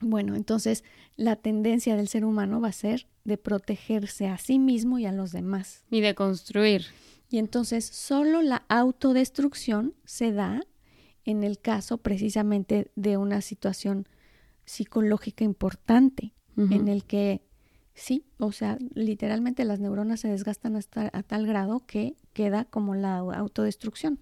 bueno, 0.00 0.36
entonces 0.36 0.84
la 1.16 1.36
tendencia 1.36 1.96
del 1.96 2.08
ser 2.08 2.24
humano 2.24 2.60
va 2.60 2.68
a 2.68 2.72
ser 2.72 3.06
de 3.24 3.38
protegerse 3.38 4.28
a 4.28 4.38
sí 4.38 4.58
mismo 4.58 4.98
y 4.98 5.06
a 5.06 5.12
los 5.12 5.32
demás. 5.32 5.84
Y 5.90 6.00
de 6.00 6.14
construir. 6.14 6.86
Y 7.30 7.38
entonces 7.38 7.84
solo 7.86 8.42
la 8.42 8.64
autodestrucción 8.68 9.94
se 10.04 10.32
da 10.32 10.62
en 11.24 11.42
el 11.42 11.58
caso 11.58 11.98
precisamente 11.98 12.90
de 12.94 13.16
una 13.16 13.40
situación 13.40 14.06
psicológica 14.66 15.44
importante, 15.44 16.32
en 16.56 16.86
el 16.86 17.04
que 17.04 17.42
sí, 17.94 18.26
o 18.38 18.52
sea, 18.52 18.78
literalmente 18.94 19.64
las 19.64 19.80
neuronas 19.80 20.20
se 20.20 20.28
desgastan 20.28 20.76
hasta 20.76 21.10
a 21.12 21.22
tal 21.24 21.46
grado 21.46 21.84
que 21.84 22.14
queda 22.34 22.66
como 22.66 22.94
la 22.94 23.16
autodestrucción, 23.16 24.18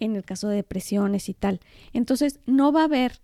en 0.00 0.16
el 0.16 0.24
caso 0.24 0.48
de 0.48 0.56
depresiones 0.56 1.28
y 1.28 1.34
tal. 1.34 1.60
Entonces, 1.92 2.40
no 2.46 2.72
va 2.72 2.80
a 2.80 2.84
haber 2.84 3.20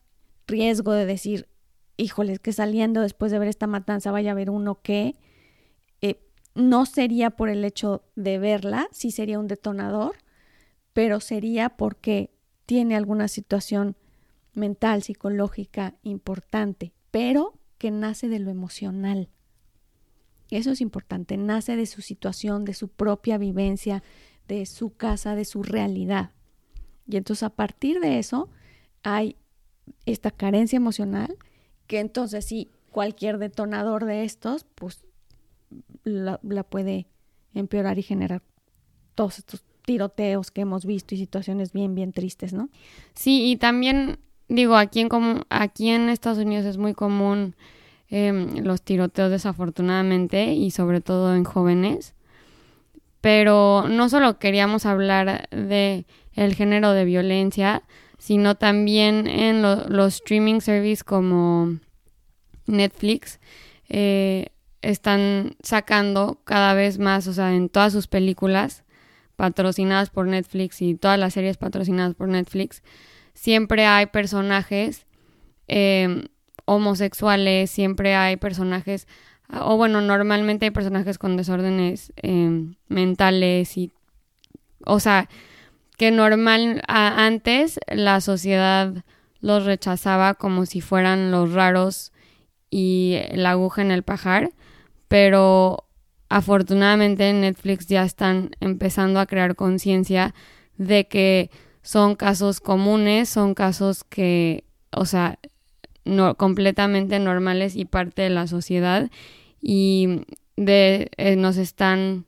riesgo 0.47 0.93
de 0.93 1.07
decir, 1.07 1.49
híjoles, 1.97 2.39
que 2.41 2.53
saliendo 2.53 3.01
después 3.01 3.33
de 3.33 3.39
ver 3.39 3.49
esta 3.49 3.67
matanza 3.67 4.11
vaya 4.11 4.31
a 4.31 4.33
haber 4.33 4.51
uno 4.51 4.83
que 4.83 5.17
no 6.55 6.87
sería 6.87 7.31
por 7.31 7.49
el 7.49 7.65
hecho 7.65 8.05
de 8.15 8.39
verla, 8.39 8.89
sí 8.93 9.11
sería 9.11 9.39
un 9.39 9.49
detonador, 9.49 10.17
pero 10.93 11.21
sería 11.21 11.71
porque 11.71 12.31
tiene 12.67 12.97
alguna 12.97 13.29
situación 13.29 13.97
mental, 14.55 15.03
psicológica 15.03 15.95
importante, 16.03 16.93
pero 17.11 17.59
que 17.79 17.91
nace 17.91 18.29
de 18.29 18.39
lo 18.39 18.51
emocional. 18.51 19.31
Eso 20.57 20.71
es 20.71 20.81
importante, 20.81 21.37
nace 21.37 21.77
de 21.77 21.87
su 21.87 22.03
situación, 22.03 22.65
de 22.65 22.75
su 22.75 22.89
propia 22.89 23.39
vivencia, 23.39 24.03
de 24.49 24.67
su 24.67 24.95
casa, 24.95 25.35
de 25.35 25.45
su 25.45 25.63
realidad. 25.63 26.33
Y 27.09 27.17
entonces 27.17 27.43
a 27.43 27.51
partir 27.51 28.01
de 28.01 28.19
eso 28.19 28.51
hay 29.03 29.37
esta 30.07 30.31
carencia 30.31 30.77
emocional 30.77 31.37
que 31.87 32.01
entonces 32.01 32.45
sí, 32.45 32.71
cualquier 32.91 33.39
detonador 33.39 34.05
de 34.05 34.25
estos, 34.25 34.65
pues 34.75 35.05
la, 36.05 36.39
puede 36.69 37.07
empeorar 37.55 37.99
y 37.99 38.03
generar 38.03 38.43
todos 39.15 39.39
estos 39.39 39.65
tiroteos 39.85 40.51
que 40.51 40.61
hemos 40.61 40.87
visto 40.87 41.15
y 41.15 41.19
situaciones 41.19 41.73
bien, 41.73 41.95
bien 41.95 42.13
tristes, 42.13 42.53
¿no? 42.53 42.69
Sí, 43.15 43.51
y 43.51 43.57
también 43.57 44.19
digo, 44.49 44.77
aquí 44.77 45.01
en, 45.01 45.09
aquí 45.49 45.89
en 45.91 46.09
Estados 46.09 46.39
Unidos 46.39 46.67
es 46.67 46.79
muy 46.79 46.95
común 46.95 47.57
em, 48.15 48.63
los 48.63 48.83
tiroteos 48.83 49.31
desafortunadamente 49.31 50.53
y 50.53 50.71
sobre 50.71 51.01
todo 51.01 51.35
en 51.35 51.45
jóvenes. 51.45 52.15
Pero 53.23 53.87
no 53.89 54.11
solo 54.11 54.39
queríamos 54.39 54.85
hablar 54.85 55.49
de 55.51 56.05
el 56.35 56.55
género 56.55 56.93
de 56.93 57.07
violencia, 57.07 57.85
sino 58.19 58.55
también 58.55 59.27
en 59.27 59.63
los 59.63 60.15
streaming 60.15 60.61
services 60.61 61.05
como 61.05 61.79
Netflix. 62.67 63.41
Eh, 63.89 64.49
están 64.83 65.57
sacando 65.63 66.43
cada 66.45 66.75
vez 66.75 66.99
más, 66.99 67.27
o 67.29 67.33
sea, 67.33 67.55
en 67.55 67.71
todas 67.71 67.95
sus 67.95 68.09
películas 68.09 68.85
patrocinadas 69.37 70.11
por 70.11 70.27
Netflix 70.27 70.83
y 70.83 70.97
todas 70.97 71.19
las 71.19 71.33
series 71.33 71.57
patrocinadas 71.57 72.15
por 72.15 72.29
Netflix, 72.29 72.83
siempre 73.33 73.87
hay 73.87 74.05
personajes 74.05 75.07
em, 75.67 76.27
homosexuales, 76.65 77.71
siempre 77.71 78.15
hay 78.15 78.37
personajes, 78.37 79.07
o 79.49 79.77
bueno, 79.77 80.01
normalmente 80.01 80.67
hay 80.67 80.71
personajes 80.71 81.19
con 81.19 81.37
desórdenes 81.37 82.13
em, 82.17 82.75
mentales 82.89 83.77
y, 83.77 83.93
o 84.85 85.01
sea, 85.01 85.29
que 85.99 86.11
normal 86.11 86.83
antes 86.89 87.79
la 87.87 88.21
sociedad 88.21 89.05
los 89.41 89.65
rechazaba 89.65 90.35
como 90.35 90.67
si 90.67 90.81
fueran 90.81 91.31
los 91.31 91.53
raros 91.53 92.13
y 92.71 93.19
la 93.33 93.51
aguja 93.51 93.83
en 93.83 93.91
el 93.91 94.03
pajar 94.03 94.51
pero 95.13 95.85
afortunadamente 96.31 97.29
en 97.29 97.43
Netflix 97.43 97.87
ya 97.87 98.03
están 98.03 98.53
empezando 98.61 99.21
a 99.21 99.27
crear 99.27 99.57
conciencia 99.57 100.35
de 100.79 101.07
que 101.07 101.51
son 101.83 102.15
casos 102.15 102.61
comunes, 102.61 103.29
son 103.29 103.53
casos 103.53 104.05
que, 104.05 104.65
o 104.91 105.05
sea, 105.05 105.39
no, 106.05 106.37
completamente 106.37 107.19
normales 107.19 107.77
y 107.77 107.85
parte 107.85 108.23
de 108.23 108.31
la 108.31 108.47
sociedad 108.47 109.11
y 109.61 110.23
de, 110.57 111.11
eh, 111.17 111.37
nos 111.37 111.57
están 111.57 112.27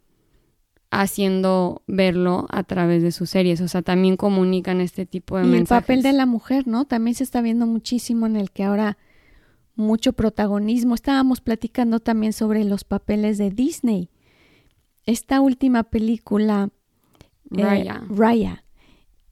haciendo 0.91 1.83
verlo 1.89 2.47
a 2.51 2.63
través 2.63 3.03
de 3.03 3.11
sus 3.11 3.31
series, 3.31 3.61
o 3.61 3.69
sea, 3.69 3.83
también 3.83 4.17
comunican 4.17 4.81
este 4.81 5.07
tipo 5.07 5.37
de 5.37 5.45
y 5.45 5.49
mensajes. 5.49 5.71
El 5.73 5.83
papel 5.83 6.03
de 6.03 6.13
la 6.13 6.27
mujer, 6.27 6.69
¿no? 6.69 6.85
También 6.85 7.17
se 7.17 7.25
está 7.25 7.41
viendo 7.43 7.67
muchísimo 7.67 8.27
en 8.27 8.37
el 8.37 8.53
que 8.53 8.63
ahora 8.63 8.97
mucho 9.75 10.13
protagonismo. 10.13 10.95
Estábamos 10.95 11.41
platicando 11.41 11.99
también 11.99 12.33
sobre 12.33 12.63
los 12.63 12.85
papeles 12.85 13.39
de 13.39 13.51
Disney. 13.51 14.09
Esta 15.05 15.41
última 15.41 15.83
película, 15.83 16.71
eh, 17.57 17.91
Raya. 18.09 18.65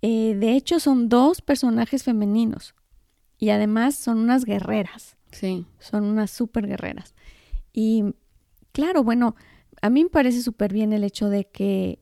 Eh, 0.03 0.35
de 0.35 0.57
hecho, 0.57 0.81
son 0.81 1.09
dos 1.09 1.43
personajes 1.43 2.03
femeninos 2.03 2.75
y 3.43 3.51
además 3.51 3.97
son 3.97 4.19
unas 4.19 4.45
guerreras. 4.45 5.17
Sí. 5.33 5.67
Son 5.81 6.05
unas 6.05 6.31
súper 6.31 6.69
guerreras. 6.69 7.13
Y 7.73 8.15
claro, 8.71 9.03
bueno, 9.03 9.35
a 9.81 9.91
mí 9.91 10.05
me 10.05 10.11
parece 10.11 10.43
súper 10.43 10.73
bien 10.73 10.93
el 10.93 11.03
hecho 11.03 11.29
de 11.29 11.47
que, 11.49 11.99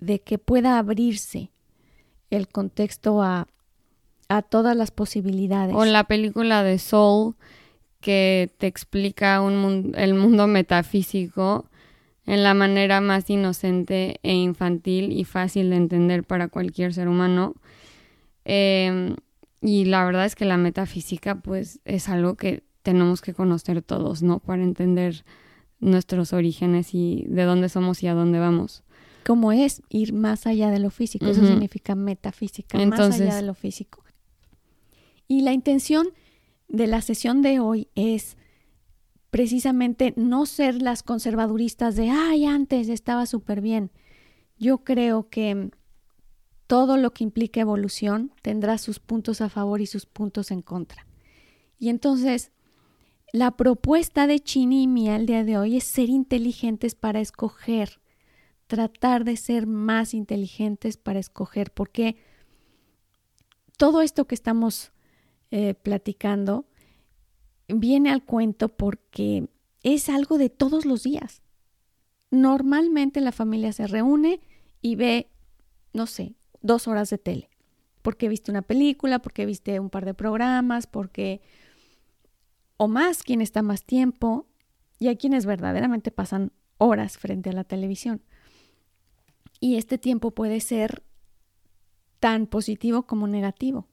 de 0.00 0.20
que 0.20 0.36
pueda 0.36 0.76
abrirse 0.76 1.50
el 2.28 2.46
contexto 2.48 3.22
a, 3.22 3.48
a 4.28 4.42
todas 4.42 4.76
las 4.76 4.90
posibilidades. 4.90 5.74
O 5.74 5.86
la 5.86 6.04
película 6.04 6.62
de 6.62 6.78
Soul, 6.78 7.36
que 8.02 8.50
te 8.58 8.66
explica 8.66 9.40
un 9.40 9.94
el 9.96 10.12
mundo 10.12 10.46
metafísico 10.46 11.70
en 12.26 12.42
la 12.42 12.52
manera 12.52 13.00
más 13.00 13.30
inocente 13.30 14.20
e 14.22 14.34
infantil 14.34 15.10
y 15.10 15.24
fácil 15.24 15.70
de 15.70 15.76
entender 15.76 16.22
para 16.24 16.48
cualquier 16.48 16.92
ser 16.92 17.08
humano. 17.08 17.54
Em, 18.44 19.16
y 19.66 19.84
la 19.84 20.04
verdad 20.04 20.26
es 20.26 20.36
que 20.36 20.44
la 20.44 20.56
metafísica 20.56 21.40
pues 21.40 21.80
es 21.84 22.08
algo 22.08 22.36
que 22.36 22.62
tenemos 22.82 23.20
que 23.20 23.34
conocer 23.34 23.82
todos, 23.82 24.22
¿no? 24.22 24.38
Para 24.38 24.62
entender 24.62 25.24
nuestros 25.80 26.32
orígenes 26.32 26.94
y 26.94 27.24
de 27.26 27.42
dónde 27.42 27.68
somos 27.68 28.00
y 28.04 28.06
a 28.06 28.14
dónde 28.14 28.38
vamos. 28.38 28.84
¿Cómo 29.24 29.50
es 29.50 29.82
ir 29.88 30.12
más 30.12 30.46
allá 30.46 30.70
de 30.70 30.78
lo 30.78 30.90
físico? 30.90 31.26
Eso 31.26 31.44
significa 31.44 31.96
metafísica, 31.96 32.78
más 32.86 33.20
allá 33.20 33.34
de 33.34 33.42
lo 33.42 33.54
físico. 33.54 34.04
Y 35.26 35.42
la 35.42 35.52
intención 35.52 36.06
de 36.68 36.86
la 36.86 37.00
sesión 37.00 37.42
de 37.42 37.58
hoy 37.58 37.88
es 37.96 38.36
precisamente 39.30 40.14
no 40.16 40.46
ser 40.46 40.80
las 40.80 41.02
conservaduristas 41.02 41.96
de, 41.96 42.10
ay, 42.10 42.46
antes 42.46 42.88
estaba 42.88 43.26
súper 43.26 43.60
bien. 43.60 43.90
Yo 44.58 44.84
creo 44.84 45.28
que 45.28 45.70
todo 46.66 46.96
lo 46.96 47.12
que 47.12 47.24
implica 47.24 47.60
evolución 47.60 48.32
tendrá 48.42 48.78
sus 48.78 48.98
puntos 48.98 49.40
a 49.40 49.48
favor 49.48 49.80
y 49.80 49.86
sus 49.86 50.06
puntos 50.06 50.50
en 50.50 50.62
contra. 50.62 51.06
Y 51.78 51.88
entonces, 51.90 52.52
La 53.32 53.50
propuesta 53.50 54.26
de 54.26 54.40
Chini 54.40 54.84
y 54.84 54.86
mía 54.86 55.16
al 55.16 55.26
día 55.26 55.44
de 55.44 55.58
hoy 55.58 55.76
es 55.76 55.84
ser 55.84 56.08
inteligentes 56.08 56.94
para 56.94 57.20
escoger, 57.20 58.00
tratar 58.66 59.24
de 59.24 59.36
ser 59.36 59.66
más 59.66 60.14
inteligentes 60.14 60.96
para 60.96 61.18
escoger, 61.18 61.70
porque 61.72 62.16
todo 63.76 64.00
esto 64.00 64.26
que 64.26 64.34
estamos 64.34 64.92
eh, 65.50 65.74
platicando 65.74 66.66
viene 67.68 68.10
al 68.10 68.24
cuento 68.24 68.68
porque 68.68 69.48
es 69.82 70.08
algo 70.08 70.38
de 70.38 70.48
todos 70.48 70.86
los 70.86 71.02
días. 71.02 71.42
Normalmente 72.30 73.20
la 73.20 73.32
familia 73.32 73.72
se 73.72 73.86
reúne 73.86 74.40
y 74.80 74.96
ve, 74.96 75.30
no 75.92 76.06
sé, 76.06 76.34
dos 76.62 76.88
horas 76.88 77.10
de 77.10 77.18
tele, 77.18 77.50
porque 78.02 78.28
viste 78.28 78.50
una 78.50 78.62
película, 78.62 79.18
porque 79.20 79.46
viste 79.46 79.80
un 79.80 79.90
par 79.90 80.04
de 80.04 80.14
programas, 80.14 80.86
porque... 80.86 81.40
o 82.76 82.88
más, 82.88 83.22
quien 83.22 83.40
está 83.40 83.62
más 83.62 83.84
tiempo, 83.84 84.46
y 84.98 85.08
hay 85.08 85.16
quienes 85.16 85.46
verdaderamente 85.46 86.10
pasan 86.10 86.52
horas 86.78 87.18
frente 87.18 87.50
a 87.50 87.52
la 87.52 87.64
televisión. 87.64 88.22
Y 89.60 89.76
este 89.76 89.98
tiempo 89.98 90.32
puede 90.32 90.60
ser 90.60 91.02
tan 92.20 92.46
positivo 92.46 93.06
como 93.06 93.26
negativo. 93.26 93.88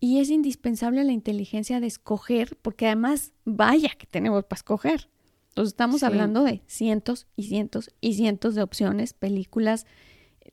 Y 0.00 0.18
es 0.18 0.28
indispensable 0.30 1.04
la 1.04 1.12
inteligencia 1.12 1.80
de 1.80 1.86
escoger, 1.86 2.56
porque 2.60 2.86
además, 2.86 3.32
vaya 3.44 3.90
que 3.98 4.06
tenemos 4.06 4.44
para 4.44 4.58
escoger. 4.58 5.08
Entonces 5.48 5.72
estamos 5.72 6.02
hablando 6.02 6.44
de 6.44 6.62
cientos 6.66 7.26
y 7.34 7.44
cientos 7.44 7.90
y 8.02 8.14
cientos 8.14 8.54
de 8.54 8.62
opciones, 8.62 9.14
películas 9.14 9.86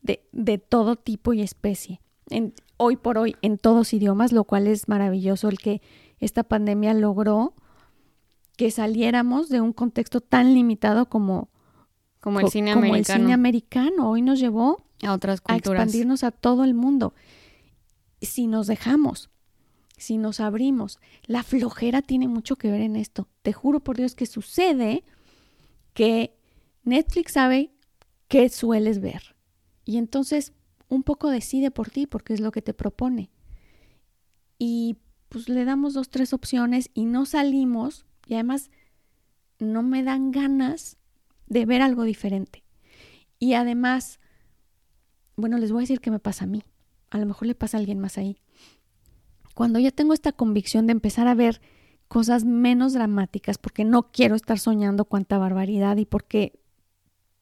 de, 0.02 0.26
de 0.32 0.58
todo 0.58 0.96
tipo 0.96 1.34
y 1.34 1.42
especie. 1.42 2.02
En, 2.30 2.54
hoy 2.78 2.96
por 2.96 3.18
hoy 3.18 3.36
en 3.42 3.58
todos 3.58 3.94
idiomas, 3.94 4.32
lo 4.32 4.44
cual 4.44 4.68
es 4.68 4.88
maravilloso 4.88 5.50
el 5.50 5.58
que 5.58 5.82
esta 6.20 6.44
pandemia 6.44 6.94
logró 6.94 7.54
que 8.58 8.72
saliéramos 8.72 9.50
de 9.50 9.62
un 9.62 9.74
contexto 9.74 10.22
tan 10.22 10.54
limitado 10.54 11.10
como, 11.10 11.50
como 12.20 12.40
el 12.40 12.50
cine 12.50 12.72
americano. 12.72 12.98
el 12.98 13.06
cine 13.06 13.34
americano. 13.34 14.10
Hoy 14.10 14.22
nos 14.22 14.40
llevó 14.40 14.84
a 15.04 15.14
otras 15.14 15.42
culturas. 15.42 15.80
A 15.80 15.84
expandirnos 15.84 16.24
a 16.24 16.32
todo 16.32 16.64
el 16.64 16.74
mundo. 16.74 17.14
Si 18.22 18.48
nos 18.48 18.68
dejamos, 18.68 19.30
si 19.98 20.18
nos 20.18 20.40
abrimos. 20.40 21.00
La 21.26 21.44
flojera 21.44 22.02
tiene 22.02 22.28
mucho 22.28 22.56
que 22.56 22.70
ver 22.70 22.82
en 22.82 22.96
esto. 22.96 23.28
Te 23.42 23.54
juro 23.54 23.80
por 23.80 23.98
Dios 23.98 24.16
que 24.16 24.26
sucede 24.26 25.04
que 25.94 26.36
Netflix 26.84 27.34
sabe 27.34 27.72
qué 28.28 28.50
sueles 28.50 29.02
ver. 29.02 29.33
Y 29.86 29.98
entonces 29.98 30.54
un 30.90 31.04
poco 31.04 31.30
decide 31.30 31.72
por 31.72 31.90
ti 31.90 32.08
porque 32.08 32.34
es 32.34 32.40
lo 32.40 32.52
que 32.52 32.62
te 32.62 32.74
propone. 32.74 33.30
Y 34.60 34.98
pues 35.30 35.50
le 35.50 35.66
damos 35.66 35.94
dos, 35.94 36.10
tres 36.10 36.34
opciones 36.34 36.90
y 36.94 37.06
no 37.06 37.26
salimos 37.26 38.06
y 38.28 38.36
además 38.36 38.70
no 39.60 39.84
me 39.84 40.04
dan 40.04 40.32
ganas 40.32 40.98
de 41.48 41.66
ver 41.66 41.82
algo 41.82 42.04
diferente. 42.04 42.64
Y 43.40 43.54
además, 43.54 44.20
bueno, 45.36 45.58
les 45.58 45.72
voy 45.72 45.82
a 45.82 45.84
decir 45.84 46.00
qué 46.00 46.12
me 46.12 46.20
pasa 46.20 46.46
a 46.46 46.48
mí. 46.48 46.64
A 47.10 47.18
lo 47.18 47.26
mejor 47.26 47.48
le 47.48 47.56
pasa 47.56 47.78
a 47.78 47.80
alguien 47.80 48.00
más 48.00 48.18
ahí. 48.18 48.38
Cuando 49.54 49.80
yo 49.80 49.92
tengo 49.92 50.14
esta 50.14 50.32
convicción 50.32 50.88
de 50.88 50.94
empezar 50.94 51.28
a 51.28 51.36
ver 51.36 51.62
cosas 52.08 52.46
menos 52.46 52.94
dramáticas, 52.94 53.58
porque 53.58 53.86
no 53.86 54.12
quiero 54.12 54.36
estar 54.36 54.60
soñando 54.60 55.06
cuánta 55.06 55.38
barbaridad 55.38 55.98
y 55.98 56.06
porque, 56.06 56.60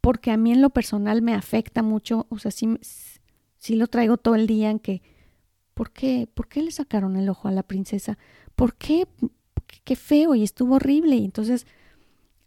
porque 0.01 0.31
a 0.31 0.37
mí 0.37 0.51
en 0.51 0.61
lo 0.61 0.71
personal 0.71 1.21
me 1.21 1.33
afecta 1.33 1.83
mucho, 1.83 2.27
o 2.29 2.39
sea, 2.39 2.51
sí, 2.51 2.67
sí 3.57 3.75
lo 3.75 3.87
traigo 3.87 4.17
todo 4.17 4.35
el 4.35 4.47
día 4.47 4.69
en 4.69 4.79
que, 4.79 5.01
¿por 5.73 5.91
qué? 5.91 6.27
¿Por 6.33 6.47
qué 6.47 6.61
le 6.61 6.71
sacaron 6.71 7.15
el 7.15 7.29
ojo 7.29 7.47
a 7.47 7.51
la 7.51 7.63
princesa? 7.63 8.17
¿Por 8.55 8.75
qué? 8.75 9.07
Qué 9.83 9.95
feo 9.95 10.35
y 10.35 10.43
estuvo 10.43 10.75
horrible. 10.75 11.15
Y 11.15 11.25
entonces 11.25 11.65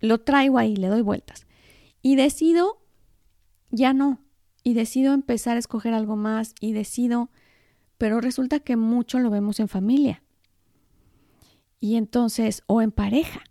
lo 0.00 0.20
traigo 0.20 0.58
ahí, 0.58 0.76
le 0.76 0.88
doy 0.88 1.02
vueltas. 1.02 1.46
Y 2.02 2.16
decido, 2.16 2.82
ya 3.70 3.94
no, 3.94 4.20
y 4.62 4.74
decido 4.74 5.14
empezar 5.14 5.56
a 5.56 5.60
escoger 5.60 5.94
algo 5.94 6.16
más 6.16 6.54
y 6.60 6.72
decido 6.72 7.30
pero 7.98 8.20
resulta 8.20 8.60
que 8.60 8.76
mucho 8.76 9.18
lo 9.18 9.30
vemos 9.30 9.60
en 9.60 9.68
familia. 9.68 10.22
Y 11.80 11.96
entonces, 11.96 12.62
o 12.66 12.82
en 12.82 12.92
pareja. 12.92 13.42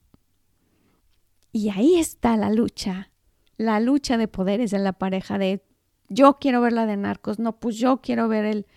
Y 1.52 1.70
ahí 1.70 1.96
está 1.96 2.36
la 2.36 2.50
lucha, 2.50 3.12
la 3.58 3.80
lucha 3.80 4.18
de 4.18 4.28
poderes 4.28 4.74
en 4.74 4.84
la 4.84 4.94
pareja 4.94 5.38
de 5.38 5.63
yo 6.10 6.38
quiero 6.39 6.62
ver 6.62 6.74
la 6.74 6.86
de 6.86 6.98
narcos, 6.98 7.39
no, 7.39 7.60
pues 7.60 7.78
yo 7.78 8.02
quiero 8.02 8.28
ver 8.28 8.46
el, 8.46 8.68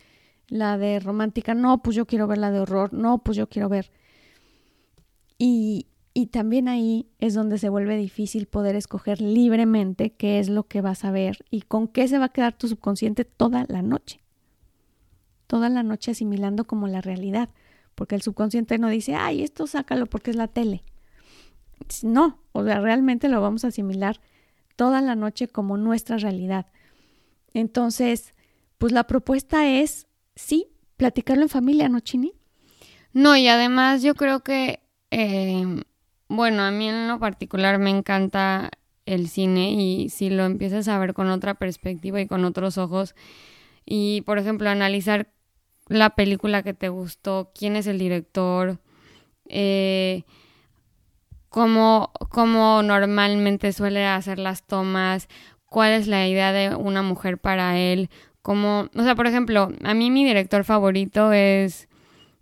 la 0.48 0.78
de 0.78 1.00
romántica, 1.00 1.54
no, 1.54 1.82
pues 1.82 1.96
yo 1.96 2.06
quiero 2.06 2.26
ver 2.26 2.38
la 2.38 2.50
de 2.50 2.60
horror, 2.60 2.92
no, 2.92 3.18
pues 3.18 3.36
yo 3.36 3.48
quiero 3.48 3.68
ver. 3.68 3.90
Y, 5.38 5.86
y 6.14 6.26
también 6.26 6.68
ahí 6.68 7.08
es 7.18 7.34
donde 7.34 7.58
se 7.58 7.68
vuelve 7.68 7.96
difícil 7.96 8.46
poder 8.46 8.76
escoger 8.76 9.20
libremente 9.20 10.10
qué 10.10 10.38
es 10.38 10.48
lo 10.48 10.66
que 10.66 10.80
vas 10.80 11.04
a 11.04 11.10
ver 11.10 11.44
y 11.50 11.62
con 11.62 11.88
qué 11.88 12.08
se 12.08 12.18
va 12.18 12.26
a 12.26 12.32
quedar 12.32 12.56
tu 12.56 12.68
subconsciente 12.68 13.24
toda 13.24 13.66
la 13.68 13.82
noche 13.82 14.20
toda 15.46 15.68
la 15.68 15.82
noche 15.82 16.10
asimilando 16.10 16.66
como 16.66 16.88
la 16.88 17.00
realidad, 17.00 17.48
porque 17.94 18.14
el 18.14 18.22
subconsciente 18.22 18.78
no 18.78 18.88
dice, 18.88 19.14
ay, 19.14 19.42
esto 19.42 19.66
sácalo 19.66 20.06
porque 20.06 20.30
es 20.30 20.36
la 20.36 20.48
tele. 20.48 20.82
No, 22.02 22.38
o 22.52 22.64
sea, 22.64 22.80
realmente 22.80 23.28
lo 23.28 23.40
vamos 23.40 23.64
a 23.64 23.68
asimilar 23.68 24.20
toda 24.76 25.00
la 25.00 25.14
noche 25.14 25.48
como 25.48 25.76
nuestra 25.76 26.18
realidad. 26.18 26.66
Entonces, 27.54 28.34
pues 28.78 28.92
la 28.92 29.04
propuesta 29.04 29.66
es, 29.68 30.06
sí, 30.34 30.68
platicarlo 30.96 31.42
en 31.42 31.48
familia, 31.48 31.88
¿no, 31.88 32.00
Chini? 32.00 32.34
No, 33.12 33.36
y 33.36 33.48
además 33.48 34.02
yo 34.02 34.14
creo 34.14 34.40
que, 34.40 34.80
eh, 35.10 35.64
bueno, 36.28 36.62
a 36.62 36.70
mí 36.70 36.88
en 36.88 37.08
lo 37.08 37.18
particular 37.18 37.78
me 37.78 37.90
encanta 37.90 38.70
el 39.06 39.28
cine 39.28 39.72
y 39.72 40.10
si 40.10 40.30
lo 40.30 40.44
empiezas 40.44 40.88
a 40.88 40.98
ver 40.98 41.14
con 41.14 41.30
otra 41.30 41.54
perspectiva 41.54 42.20
y 42.20 42.26
con 42.26 42.44
otros 42.44 42.76
ojos 42.76 43.14
y, 43.86 44.22
por 44.22 44.38
ejemplo, 44.38 44.68
analizar 44.68 45.32
la 45.88 46.10
película 46.10 46.62
que 46.62 46.74
te 46.74 46.88
gustó, 46.88 47.52
quién 47.54 47.76
es 47.76 47.86
el 47.86 47.98
director, 47.98 48.80
eh, 49.48 50.24
cómo, 51.56 52.10
cómo 52.28 52.82
normalmente 52.82 53.72
suele 53.72 54.04
hacer 54.04 54.38
las 54.38 54.66
tomas, 54.66 55.26
cuál 55.64 55.92
es 55.92 56.06
la 56.06 56.28
idea 56.28 56.52
de 56.52 56.76
una 56.76 57.00
mujer 57.00 57.38
para 57.38 57.78
él, 57.78 58.10
cómo, 58.42 58.90
o 58.94 59.02
sea, 59.02 59.14
por 59.14 59.26
ejemplo, 59.26 59.72
a 59.82 59.94
mí 59.94 60.10
mi 60.10 60.26
director 60.26 60.64
favorito 60.64 61.32
es 61.32 61.88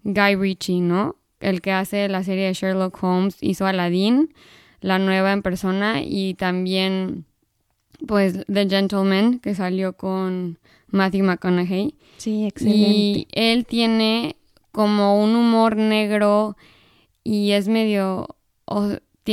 Guy 0.02 0.34
Ritchie, 0.34 0.80
¿no? 0.80 1.14
El 1.38 1.60
que 1.60 1.70
hace 1.70 2.08
la 2.08 2.24
serie 2.24 2.46
de 2.46 2.54
Sherlock 2.54 3.00
Holmes, 3.04 3.36
hizo 3.40 3.68
Aladdin, 3.68 4.34
la 4.80 4.98
nueva 4.98 5.30
en 5.30 5.42
persona, 5.42 6.02
y 6.02 6.34
también, 6.34 7.24
pues, 8.08 8.44
The 8.52 8.68
Gentleman, 8.68 9.38
que 9.38 9.54
salió 9.54 9.92
con 9.92 10.58
Matthew 10.88 11.24
McConaughey. 11.24 11.94
Sí, 12.16 12.46
excelente. 12.46 12.88
Y 12.88 13.28
él 13.30 13.64
tiene 13.64 14.34
como 14.72 15.22
un 15.22 15.36
humor 15.36 15.76
negro 15.76 16.56
y 17.22 17.52
es 17.52 17.68
medio... 17.68 18.26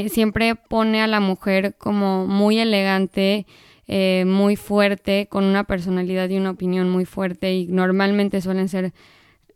siempre 0.10 0.56
pone 0.56 1.02
a 1.02 1.08
la 1.08 1.20
mujer 1.20 1.76
como 1.78 2.28
muy 2.28 2.60
elegante, 2.60 3.46
eh, 3.88 4.24
muy 4.26 4.56
fuerte, 4.56 5.28
con 5.30 5.44
una 5.44 5.66
personalidad 5.66 6.30
y 6.30 6.38
una 6.38 6.52
opinión 6.52 6.90
muy 6.90 7.06
fuerte 7.06 7.54
y 7.54 7.68
normalmente 7.68 8.42
suelen 8.42 8.70
ser 8.70 8.94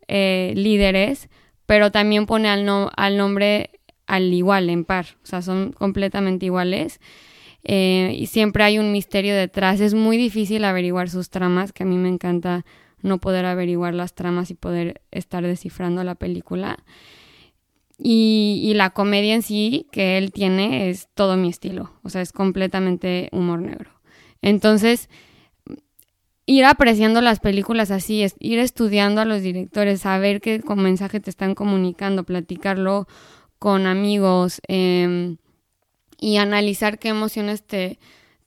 eh, 0.08 0.52
líderes, 0.56 1.28
pero 1.64 1.90
también 1.90 2.26
pone 2.26 2.48
al, 2.48 2.64
no, 2.64 2.90
al 2.96 3.16
nombre 3.16 3.70
al 4.06 4.32
igual, 4.32 4.70
en 4.70 4.84
par, 4.84 5.06
o 5.22 5.26
sea, 5.26 5.42
son 5.42 5.72
completamente 5.72 6.46
iguales. 6.46 7.00
Eh, 7.64 8.14
y 8.16 8.26
siempre 8.26 8.62
hay 8.62 8.78
un 8.78 8.92
misterio 8.92 9.34
detrás. 9.34 9.80
Es 9.80 9.94
muy 9.94 10.16
difícil 10.16 10.64
averiguar 10.64 11.10
sus 11.10 11.30
tramas, 11.30 11.72
que 11.72 11.82
a 11.82 11.86
mí 11.86 11.96
me 11.96 12.08
encanta 12.08 12.64
no 13.02 13.18
poder 13.18 13.44
averiguar 13.44 13.94
las 13.94 14.14
tramas 14.14 14.50
y 14.50 14.54
poder 14.54 15.02
estar 15.10 15.44
descifrando 15.44 16.04
la 16.04 16.14
película. 16.14 16.78
Y, 17.98 18.60
y, 18.62 18.74
la 18.74 18.90
comedia 18.90 19.34
en 19.34 19.42
sí 19.42 19.86
que 19.90 20.18
él 20.18 20.30
tiene 20.30 20.90
es 20.90 21.08
todo 21.14 21.38
mi 21.38 21.48
estilo, 21.48 21.92
o 22.02 22.10
sea, 22.10 22.20
es 22.20 22.32
completamente 22.32 23.30
humor 23.32 23.60
negro. 23.60 23.90
Entonces, 24.42 25.08
ir 26.44 26.66
apreciando 26.66 27.22
las 27.22 27.40
películas 27.40 27.90
así, 27.90 28.26
ir 28.38 28.58
estudiando 28.58 29.22
a 29.22 29.24
los 29.24 29.40
directores, 29.40 30.02
saber 30.02 30.42
qué 30.42 30.62
mensaje 30.76 31.20
te 31.20 31.30
están 31.30 31.54
comunicando, 31.54 32.24
platicarlo 32.24 33.08
con 33.58 33.86
amigos, 33.86 34.60
eh, 34.68 35.36
y 36.18 36.36
analizar 36.38 36.98
qué 36.98 37.08
emociones 37.08 37.62
te, 37.62 37.98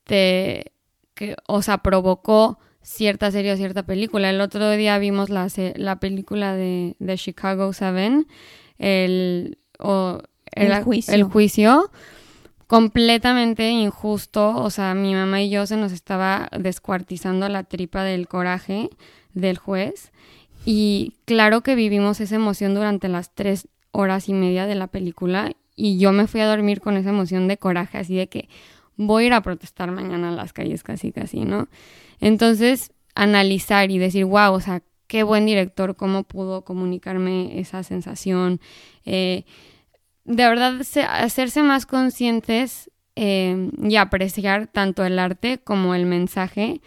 te 0.04 0.72
que, 1.14 1.36
o 1.48 1.62
sea, 1.62 1.80
provocó 1.80 2.60
cierta 2.82 3.32
serie 3.32 3.54
o 3.54 3.58
cierta 3.58 3.84
película. 3.86 4.30
El 4.30 4.42
otro 4.42 4.72
día 4.72 4.98
vimos 4.98 5.30
la, 5.30 5.48
la 5.76 6.00
película 6.00 6.56
de, 6.56 6.96
de 7.00 7.18
Chicago 7.18 7.74
Seven, 7.74 8.28
el, 8.80 9.60
o 9.78 10.22
el, 10.52 10.84
juicio. 10.84 11.13
el 11.13 11.24
juicio 11.24 11.92
completamente 12.68 13.70
injusto, 13.70 14.56
o 14.56 14.70
sea, 14.70 14.94
mi 14.94 15.13
mamá 15.13 15.42
y 15.42 15.50
yo 15.50 15.65
se 15.65 15.78
nos 15.78 15.92
estaba 15.92 16.50
descuartizando 16.58 17.50
la 17.50 17.63
tripa 17.63 18.04
del 18.04 18.28
coraje 18.28 18.89
del 19.34 19.58
juez 19.58 20.12
y 20.65 21.15
claro 21.26 21.62
que 21.62 21.76
vivimos 21.76 22.20
esa 22.20 22.36
emoción 22.36 22.74
durante 22.74 23.08
las 23.08 23.34
tres 23.34 23.68
horas 23.92 24.30
y 24.30 24.34
media 24.34 24.65
de 24.65 24.76
la 24.76 24.88
película 24.88 25.52
y 25.76 25.98
yo 25.98 26.12
me 26.12 26.28
fui 26.28 26.42
a 26.42 26.48
dormir 26.48 26.82
con 26.82 26.98
esa 26.98 27.10
emoción 27.10 27.48
de 27.48 27.58
coraje, 27.58 27.98
así 27.98 28.15
de 28.15 28.28
que 28.28 28.50
voy 28.98 29.24
a 29.24 29.28
ir 29.28 29.34
a 29.34 29.42
protestar 29.42 29.92
mañana 29.92 30.30
en 30.30 30.36
las 30.36 30.54
calles 30.54 30.84
casi, 30.84 31.12
casi, 31.12 31.39
¿no? 31.42 31.70
Entonces, 32.20 32.92
analizar 33.15 33.89
y 33.89 33.98
decir, 33.98 34.26
wow, 34.26 34.54
o 34.54 34.60
sea, 34.60 34.84
qué 35.10 35.24
buen 35.24 35.48
director, 35.48 35.95
cómo 35.95 36.24
pudo 36.24 36.63
comunicarme 36.63 37.60
esa 37.60 37.82
sensación. 37.82 38.62
Eh, 39.06 39.43
de 40.24 40.48
verdad, 40.48 40.80
hacerse 41.10 41.63
más 41.63 41.88
conscientes 41.88 42.91
eh, 43.15 43.72
y 43.82 43.95
apreciar 43.95 44.67
tanto 44.67 45.04
el 45.04 45.17
arte 45.17 45.58
como 45.58 45.95
el 45.95 46.06
mensaje, 46.06 46.80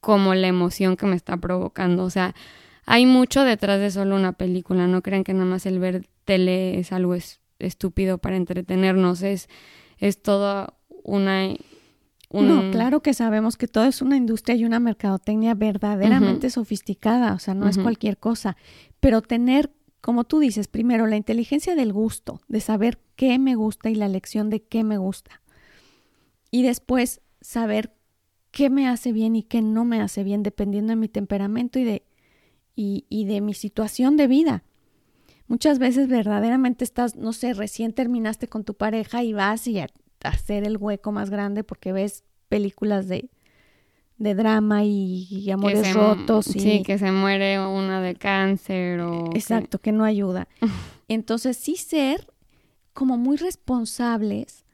como 0.00 0.36
la 0.36 0.46
emoción 0.46 0.96
que 0.96 1.06
me 1.06 1.16
está 1.16 1.36
provocando. 1.36 2.04
O 2.04 2.10
sea, 2.10 2.36
hay 2.86 3.06
mucho 3.06 3.42
detrás 3.42 3.80
de 3.80 3.90
solo 3.90 4.14
una 4.14 4.34
película. 4.34 4.86
No 4.86 5.02
crean 5.02 5.24
que 5.24 5.34
nada 5.34 5.46
más 5.46 5.66
el 5.66 5.80
ver 5.80 6.06
tele 6.24 6.78
es 6.78 6.92
algo 6.92 7.16
estúpido 7.58 8.18
para 8.18 8.36
entretenernos. 8.36 9.22
Es, 9.22 9.48
es 9.98 10.22
toda 10.22 10.74
una 11.02 11.48
no, 12.42 12.70
claro 12.70 13.00
que 13.00 13.14
sabemos 13.14 13.56
que 13.56 13.68
todo 13.68 13.84
es 13.84 14.02
una 14.02 14.16
industria 14.16 14.56
y 14.56 14.64
una 14.64 14.80
mercadotecnia 14.80 15.54
verdaderamente 15.54 16.50
sofisticada, 16.50 17.34
o 17.34 17.38
sea, 17.38 17.54
no 17.54 17.68
es 17.68 17.78
cualquier 17.78 18.18
cosa, 18.18 18.56
pero 19.00 19.22
tener, 19.22 19.72
como 20.00 20.24
tú 20.24 20.40
dices, 20.40 20.68
primero 20.68 21.06
la 21.06 21.16
inteligencia 21.16 21.74
del 21.74 21.92
gusto, 21.92 22.40
de 22.48 22.60
saber 22.60 22.98
qué 23.16 23.38
me 23.38 23.54
gusta 23.54 23.90
y 23.90 23.94
la 23.94 24.08
lección 24.08 24.50
de 24.50 24.62
qué 24.62 24.84
me 24.84 24.98
gusta. 24.98 25.42
Y 26.50 26.62
después 26.62 27.20
saber 27.40 27.94
qué 28.50 28.70
me 28.70 28.88
hace 28.88 29.12
bien 29.12 29.36
y 29.36 29.42
qué 29.42 29.62
no 29.62 29.84
me 29.84 30.00
hace 30.00 30.24
bien, 30.24 30.42
dependiendo 30.42 30.90
de 30.90 30.96
mi 30.96 31.08
temperamento 31.08 31.78
y 31.78 31.84
de, 31.84 32.04
y, 32.76 33.04
y 33.08 33.24
de 33.26 33.40
mi 33.40 33.54
situación 33.54 34.16
de 34.16 34.28
vida. 34.28 34.64
Muchas 35.46 35.78
veces 35.78 36.08
verdaderamente 36.08 36.84
estás, 36.84 37.16
no 37.16 37.32
sé, 37.32 37.52
recién 37.52 37.92
terminaste 37.92 38.48
con 38.48 38.64
tu 38.64 38.74
pareja 38.74 39.22
y 39.22 39.32
vas 39.32 39.66
y 39.66 39.78
hacer 40.24 40.64
el 40.64 40.76
hueco 40.76 41.12
más 41.12 41.30
grande 41.30 41.62
porque 41.62 41.92
ves 41.92 42.24
películas 42.48 43.08
de, 43.08 43.30
de 44.18 44.34
drama 44.34 44.84
y, 44.84 45.50
amores 45.50 45.94
rotos. 45.94 46.54
Y, 46.54 46.60
sí, 46.60 46.82
que 46.82 46.98
se 46.98 47.12
muere 47.12 47.64
una 47.64 48.00
de 48.00 48.16
cáncer 48.16 49.00
o... 49.00 49.30
Exacto, 49.34 49.78
que, 49.78 49.92
no 49.92 50.04
ayuda. 50.04 50.48
Entonces 51.08 51.56
sí 51.56 51.76
ser 51.76 52.26
como 52.92 53.16
muy 53.16 53.36
responsables 53.36 54.64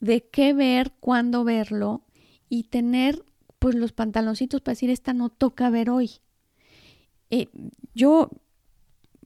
de 0.00 0.22
qué 0.22 0.54
ver, 0.54 0.92
cuándo 1.00 1.44
verlo 1.44 2.02
y 2.48 2.64
tener 2.64 3.24
pues 3.58 3.74
los 3.74 3.92
pantaloncitos 3.92 4.62
para 4.62 4.72
decir, 4.72 4.90
esta 4.90 5.12
no 5.12 5.28
toca 5.28 5.68
ver 5.68 5.90
hoy. 5.90 6.12
Eh, 7.28 7.48
yo 7.94 8.30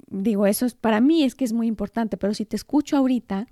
digo, 0.09 0.47
eso 0.47 0.67
es 0.67 0.75
para 0.75 1.01
mí 1.01 1.25
es 1.25 1.35
que 1.35 1.45
es 1.45 1.53
muy 1.53 1.67
importante, 1.67 2.17
pero 2.17 2.35
si 2.35 2.45
te 2.45 2.57
escucho 2.57 2.97
ahorita, 2.97 3.47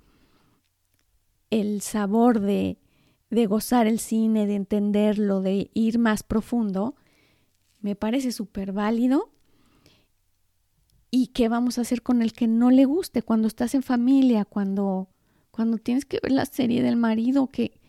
el 1.61 1.81
sabor 1.81 2.39
de, 2.39 2.77
de 3.29 3.45
gozar 3.45 3.87
el 3.87 3.99
cine, 3.99 4.47
de 4.47 4.55
entenderlo, 4.55 5.41
de 5.41 5.69
ir 5.73 5.99
más 5.99 6.23
profundo, 6.23 6.95
me 7.81 7.95
parece 7.95 8.31
súper 8.31 8.71
válido. 8.71 9.29
¿Y 11.11 11.27
qué 11.27 11.49
vamos 11.49 11.77
a 11.77 11.81
hacer 11.81 12.01
con 12.01 12.23
el 12.23 12.33
que 12.33 12.47
no 12.47 12.71
le 12.71 12.85
guste 12.85 13.21
cuando 13.21 13.47
estás 13.47 13.75
en 13.75 13.83
familia, 13.83 14.45
cuando, 14.45 15.09
cuando 15.51 15.77
tienes 15.77 16.05
que 16.05 16.19
ver 16.23 16.31
la 16.31 16.45
serie 16.45 16.81
del 16.81 16.95
marido 16.95 17.47
que, 17.47 17.79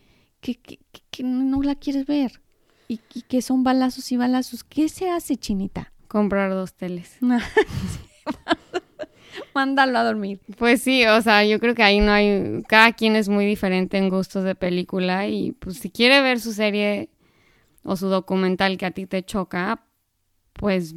que, 0.41 0.57
que, 0.59 1.23
no 1.23 1.63
la 1.63 1.73
quieres 1.73 2.05
ver? 2.05 2.41
Y, 2.87 2.99
y, 3.15 3.23
que 3.23 3.41
son 3.41 3.63
balazos 3.63 4.11
y 4.11 4.17
balazos. 4.17 4.63
¿Qué 4.63 4.89
se 4.89 5.09
hace, 5.09 5.37
Chinita? 5.37 5.91
Comprar 6.07 6.51
dos 6.51 6.75
teles. 6.75 7.17
Mándalo 9.55 9.97
a 9.97 10.03
dormir. 10.03 10.41
Pues 10.57 10.81
sí, 10.81 11.05
o 11.05 11.21
sea, 11.21 11.45
yo 11.45 11.61
creo 11.61 11.73
que 11.73 11.81
ahí 11.81 12.01
no 12.01 12.11
hay, 12.11 12.61
cada 12.67 12.91
quien 12.91 13.15
es 13.15 13.29
muy 13.29 13.45
diferente 13.45 13.97
en 13.97 14.09
gustos 14.09 14.43
de 14.43 14.53
película 14.53 15.27
y 15.27 15.53
pues 15.53 15.77
si 15.77 15.89
quiere 15.89 16.21
ver 16.21 16.41
su 16.41 16.51
serie 16.51 17.09
o 17.83 17.95
su 17.95 18.09
documental 18.09 18.77
que 18.77 18.85
a 18.85 18.91
ti 18.91 19.05
te 19.05 19.23
choca, 19.23 19.85
pues 20.51 20.93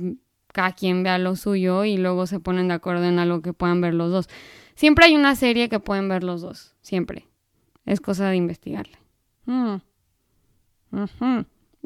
cada 0.52 0.72
quien 0.72 1.04
vea 1.04 1.18
lo 1.18 1.36
suyo 1.36 1.84
y 1.84 1.98
luego 1.98 2.26
se 2.26 2.40
ponen 2.40 2.66
de 2.66 2.74
acuerdo 2.74 3.04
en 3.04 3.20
algo 3.20 3.42
que 3.42 3.52
puedan 3.52 3.80
ver 3.80 3.94
los 3.94 4.10
dos. 4.10 4.28
Siempre 4.74 5.06
hay 5.06 5.14
una 5.14 5.36
serie 5.36 5.68
que 5.68 5.78
pueden 5.78 6.08
ver 6.08 6.24
los 6.24 6.40
dos, 6.40 6.74
siempre. 6.82 7.28
Es 7.86 8.00
cosa 8.00 8.28
de 8.28 8.36
investigarle. 8.36 8.98
Mm. 9.46 9.76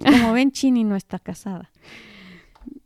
Como 0.03 0.33
ven, 0.33 0.53
Chini 0.53 0.85
no 0.85 0.97
está 0.97 1.19
casada. 1.19 1.71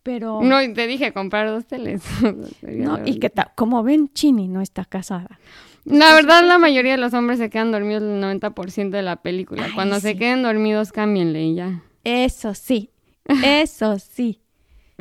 Pero... 0.07 0.41
No, 0.41 0.59
te 0.73 0.87
dije 0.87 1.13
comprar 1.13 1.49
dos 1.49 1.67
teles. 1.67 2.01
no, 2.63 3.01
y 3.05 3.19
que 3.19 3.33
como 3.57 3.83
ven, 3.83 4.09
Chini 4.13 4.47
no 4.47 4.61
está 4.61 4.85
casada. 4.85 5.41
La 5.85 6.15
verdad, 6.15 6.47
la 6.47 6.59
mayoría 6.59 6.93
de 6.93 6.99
los 6.99 7.13
hombres 7.13 7.41
se 7.41 7.51
quedan 7.51 7.73
dormidos 7.73 8.05
el 8.05 8.23
90% 8.23 8.91
de 8.91 9.03
la 9.03 9.17
película. 9.17 9.67
Cuando 9.75 9.99
se 9.99 10.17
queden 10.17 10.45
dormidos, 10.45 10.93
cámbienle 10.93 11.43
y 11.43 11.55
ya. 11.57 11.83
Eso 12.05 12.55
sí, 12.55 12.91
eso 13.45 13.99
sí. 13.99 14.43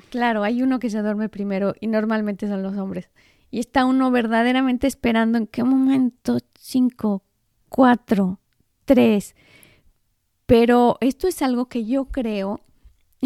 Claro, 0.09 0.43
hay 0.43 0.63
uno 0.63 0.79
que 0.79 0.89
se 0.89 1.03
duerme 1.03 1.29
primero 1.29 1.75
y 1.79 1.85
normalmente 1.85 2.47
son 2.47 2.63
los 2.63 2.75
hombres. 2.75 3.11
Y 3.51 3.59
está 3.59 3.85
uno 3.85 4.09
verdaderamente 4.09 4.87
esperando 4.87 5.37
en 5.37 5.45
qué 5.45 5.63
momento, 5.63 6.39
cinco, 6.59 7.21
cuatro, 7.69 8.39
tres. 8.85 9.35
Pero 10.47 10.97
esto 10.99 11.27
es 11.27 11.43
algo 11.43 11.67
que 11.67 11.85
yo 11.85 12.05
creo 12.05 12.64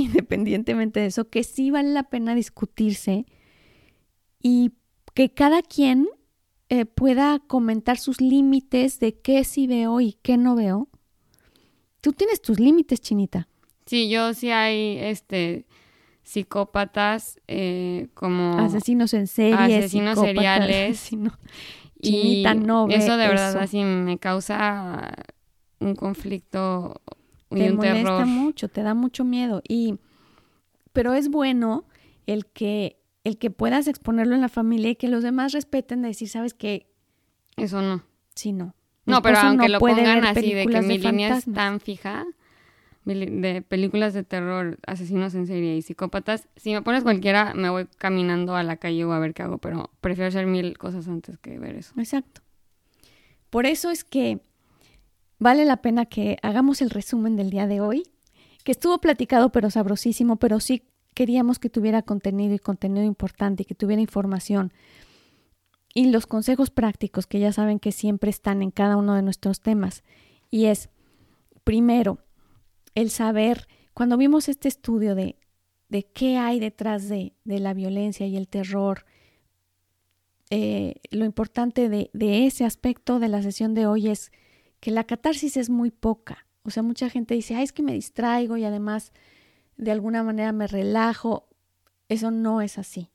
independientemente 0.04 1.00
de 1.00 1.08
eso, 1.08 1.30
que 1.30 1.44
sí 1.44 1.72
vale 1.72 1.90
la 1.90 2.04
pena 2.04 2.36
discutirse 2.36 3.26
y 4.42 4.72
que 5.14 5.34
cada 5.34 5.62
quien 5.62 6.08
eh, 6.70 6.86
pueda 6.86 7.40
comentar 7.40 7.98
sus 7.98 8.22
límites 8.22 9.00
de 9.00 9.20
qué 9.20 9.44
sí 9.44 9.68
veo 9.68 10.02
y 10.02 10.14
qué 10.22 10.38
no 10.38 10.56
veo. 10.56 10.88
Tú 12.02 12.14
tienes 12.14 12.42
tus 12.42 12.60
límites, 12.60 13.02
Chinita. 13.02 13.48
Sí, 13.86 14.10
yo 14.10 14.34
sí 14.34 14.52
hay 14.52 14.98
este 15.00 15.66
psicópatas 16.22 17.40
eh, 17.48 18.08
como 18.14 18.60
asesinos 18.60 19.16
en 19.16 19.26
serie, 19.26 19.78
asesinos 19.78 20.20
seriales. 20.20 21.10
Chinita 22.02 22.54
no 22.54 22.88
eso 22.88 23.18
de 23.18 23.28
verdad 23.28 23.58
así 23.58 23.84
me 23.84 24.20
causa 24.20 25.12
un 25.80 25.96
conflicto 25.96 27.02
te 27.50 27.72
molesta 27.72 28.26
mucho, 28.26 28.68
te 28.70 28.84
da 28.84 28.94
mucho 28.94 29.24
miedo. 29.24 29.62
Y, 29.68 29.96
pero 30.94 31.14
es 31.14 31.30
bueno 31.30 31.86
el 32.26 32.46
que, 32.46 33.00
el 33.24 33.38
que 33.38 33.50
puedas 33.50 33.88
exponerlo 33.88 34.36
en 34.36 34.42
la 34.42 34.50
familia 34.50 34.92
y 34.92 34.96
que 34.96 35.08
los 35.08 35.24
demás 35.24 35.52
respeten 35.52 36.02
de 36.02 36.10
decir, 36.10 36.30
¿sabes 36.30 36.54
qué? 36.54 36.88
Eso 37.58 37.82
no. 37.82 38.04
Sí, 38.36 38.52
no. 38.54 38.76
no, 39.06 39.22
pero 39.22 39.40
aunque 39.40 39.70
lo 39.70 39.80
pongan 39.80 40.24
así 40.26 40.54
de 40.54 40.66
que 40.66 40.82
mi 40.82 40.98
línea 40.98 41.38
es 41.38 41.46
tan 41.52 41.80
fija 41.80 42.26
de 43.06 43.64
películas 43.68 44.14
de 44.14 44.24
terror, 44.24 44.78
asesinos 44.86 45.34
en 45.34 45.48
serie 45.48 45.76
y 45.76 45.82
psicópatas, 45.82 46.48
si 46.56 46.74
me 46.74 46.82
pones 46.82 47.04
cualquiera, 47.04 47.54
me 47.56 47.70
voy 47.70 47.88
caminando 47.98 48.56
a 48.56 48.64
la 48.64 48.78
calle 48.78 49.04
o 49.06 49.14
a 49.14 49.20
ver 49.20 49.34
qué 49.34 49.44
hago, 49.44 49.58
pero 49.58 49.90
prefiero 50.02 50.28
hacer 50.28 50.46
mil 50.46 50.78
cosas 50.78 51.08
antes 51.08 51.38
que 51.40 51.58
ver 51.58 51.76
eso. 51.76 51.94
Exacto. 51.98 52.42
Por 53.50 53.66
eso 53.66 53.90
es 53.90 54.04
que 54.04 54.42
vale 55.40 55.66
la 55.66 55.78
pena 55.78 56.06
que 56.06 56.38
hagamos 56.44 56.82
el 56.82 56.90
resumen 56.90 57.36
del 57.36 57.50
día 57.50 57.66
de 57.66 57.82
hoy, 57.82 58.04
que 58.64 58.74
estuvo 58.74 59.00
platicado 59.00 59.52
pero 59.52 59.72
sabrosísimo, 59.72 60.36
pero 60.36 60.60
sí 60.60 60.84
queríamos 61.14 61.60
que 61.60 61.70
tuviera 61.70 62.02
contenido 62.02 62.54
y 62.54 62.60
contenido 62.60 63.06
importante 63.06 63.64
y 63.64 63.66
que 63.66 63.76
tuviera 63.76 64.02
información. 64.02 64.72
Y 65.94 66.12
los 66.12 66.28
consejos 66.28 66.70
prácticos 66.70 67.26
que 67.26 67.40
ya 67.40 67.52
saben 67.52 67.80
que 67.80 67.92
siempre 67.92 68.30
están 68.30 68.62
en 68.62 68.70
cada 68.72 68.96
uno 68.96 69.16
de 69.16 69.24
nuestros 69.24 69.62
temas. 69.62 70.04
Y 70.52 70.66
es, 70.66 70.90
primero, 71.64 72.20
el 72.94 73.10
saber, 73.10 73.68
cuando 73.94 74.18
vimos 74.18 74.50
este 74.50 74.68
estudio 74.68 75.16
de, 75.16 75.38
de 75.88 76.04
qué 76.04 76.38
hay 76.38 76.60
detrás 76.60 77.10
de, 77.10 77.34
de 77.44 77.60
la 77.60 77.74
violencia 77.74 78.28
y 78.28 78.38
el 78.38 78.48
terror, 78.48 79.06
eh, 80.52 80.96
lo 81.12 81.26
importante 81.26 81.90
de, 81.90 82.10
de 82.14 82.46
ese 82.46 82.66
aspecto 82.66 83.20
de 83.20 83.30
la 83.30 83.42
sesión 83.42 83.74
de 83.74 83.88
hoy 83.88 84.10
es 84.10 84.32
que 84.80 84.92
la 84.92 85.04
catarsis 85.04 85.58
es 85.58 85.70
muy 85.70 85.92
poca. 85.92 86.48
O 86.64 86.70
sea, 86.70 86.84
mucha 86.84 87.10
gente 87.10 87.34
dice, 87.34 87.56
ay, 87.56 87.64
es 87.64 87.74
que 87.74 87.84
me 87.84 87.94
distraigo 87.94 88.58
y 88.58 88.64
además 88.64 89.12
de 89.78 89.92
alguna 89.92 90.24
manera 90.24 90.52
me 90.52 90.68
relajo. 90.68 91.48
Eso 92.10 92.32
no 92.32 92.62
es 92.62 92.78
así, 92.78 93.10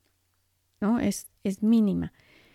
¿no? 0.80 1.00
Es, 1.00 1.28
es 1.42 1.62
mínima. 1.62 2.12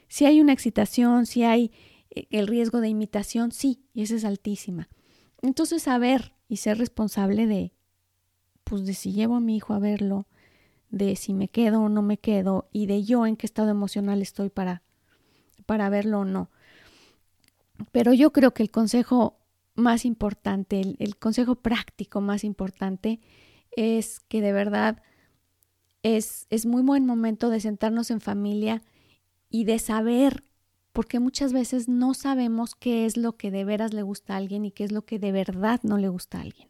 Si 0.08 0.26
hay 0.26 0.42
una 0.42 0.54
excitación, 0.54 1.26
si 1.26 1.44
hay 1.44 1.72
eh, 2.10 2.28
el 2.32 2.48
riesgo 2.48 2.82
de 2.82 2.90
imitación, 2.90 3.52
sí, 3.52 3.84
y 3.94 4.02
esa 4.02 4.16
es 4.16 4.26
altísima. 4.26 4.90
Entonces, 5.42 5.84
saber 5.84 6.34
y 6.48 6.58
ser 6.58 6.78
responsable 6.78 7.46
de, 7.46 7.74
pues, 8.64 8.86
de 8.86 8.94
si 8.94 9.14
llevo 9.14 9.36
a 9.36 9.40
mi 9.40 9.56
hijo 9.56 9.74
a 9.74 9.80
verlo, 9.80 10.28
de 10.90 11.16
si 11.16 11.34
me 11.34 11.48
quedo 11.48 11.82
o 11.82 11.90
no 11.90 12.02
me 12.02 12.18
quedo, 12.18 12.68
y 12.72 12.88
de 12.88 13.04
yo 13.04 13.26
en 13.26 13.38
qué 13.38 13.46
estado 13.46 13.70
emocional 13.70 14.22
estoy 14.22 14.50
para, 14.50 14.82
para 15.66 15.90
verlo 15.90 16.22
o 16.22 16.26
no. 16.26 16.50
Pero 17.92 18.14
yo 18.14 18.32
creo 18.32 18.54
que 18.54 18.64
el 18.64 18.72
consejo 18.72 19.40
más 19.76 20.06
importante, 20.06 20.82
el, 21.00 21.16
consejo 21.18 21.56
práctico 21.56 22.22
más 22.22 22.44
importante 22.44 23.20
es 23.72 24.20
que 24.20 24.42
de 24.42 24.52
verdad 24.52 25.02
es, 26.04 26.48
es 26.50 26.66
muy 26.66 26.82
buen 26.82 27.06
momento 27.06 27.50
de 27.50 27.60
sentarnos 27.60 28.12
en 28.12 28.22
familia 28.22 28.82
y 29.50 29.64
de 29.64 29.80
saber 29.80 30.44
porque 30.92 31.20
muchas 31.20 31.54
veces 31.54 31.88
no 31.88 32.14
sabemos 32.14 32.76
qué 32.76 33.06
es 33.06 33.16
lo 33.16 33.38
que 33.38 33.52
de 33.52 33.64
veras 33.64 33.94
le 33.94 34.02
gusta 34.02 34.34
a 34.34 34.38
alguien 34.38 34.66
y 34.66 34.72
qué 34.72 34.84
es 34.84 34.92
lo 34.92 35.04
que 35.04 35.20
de 35.20 35.32
verdad 35.32 35.80
no 35.84 35.98
le 35.98 36.10
gusta 36.10 36.40
a 36.40 36.42
alguien. 36.42 36.70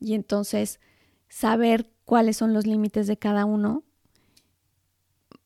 Y 0.00 0.14
entonces, 0.14 0.80
saber 1.28 1.90
cuáles 2.04 2.36
son 2.36 2.54
los 2.54 2.66
límites 2.66 3.06
de 3.06 3.18
cada 3.18 3.44
uno, 3.44 3.84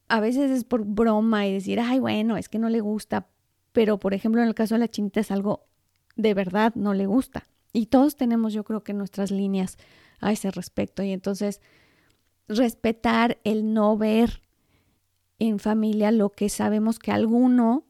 a 0.09 0.20
veces 0.20 0.51
es 0.51 0.64
por 0.64 0.85
broma 0.85 1.46
y 1.46 1.55
decir, 1.55 1.81
ay, 1.81 1.98
bueno, 1.98 2.37
es 2.37 2.48
que 2.48 2.59
no 2.59 2.68
le 2.68 2.81
gusta, 2.81 3.29
pero 3.73 3.99
por 3.99 4.15
ejemplo 4.15 4.43
en 4.43 4.49
el 4.49 4.55
caso 4.55 4.75
de 4.75 4.81
la 4.81 4.89
chinita 4.89 5.21
es 5.21 5.31
algo 5.31 5.65
de 6.17 6.35
verdad 6.35 6.75
no 6.75 6.95
le 6.95 7.07
gusta. 7.07 7.45
Y 7.73 7.87
todos 7.87 8.17
tenemos 8.17 8.53
yo 8.53 8.65
creo 8.65 8.85
que 8.85 8.93
nuestras 8.93 9.31
líneas 9.31 9.79
a 10.23 10.33
ese 10.33 10.51
respecto. 10.51 11.03
Y 11.03 11.13
entonces, 11.13 11.61
respetar 12.49 13.39
el 13.45 13.75
no 13.75 13.99
ver 13.99 14.43
en 15.39 15.59
familia 15.59 16.13
lo 16.13 16.31
que 16.31 16.49
sabemos 16.49 16.99
que 16.99 17.13
alguno 17.13 17.85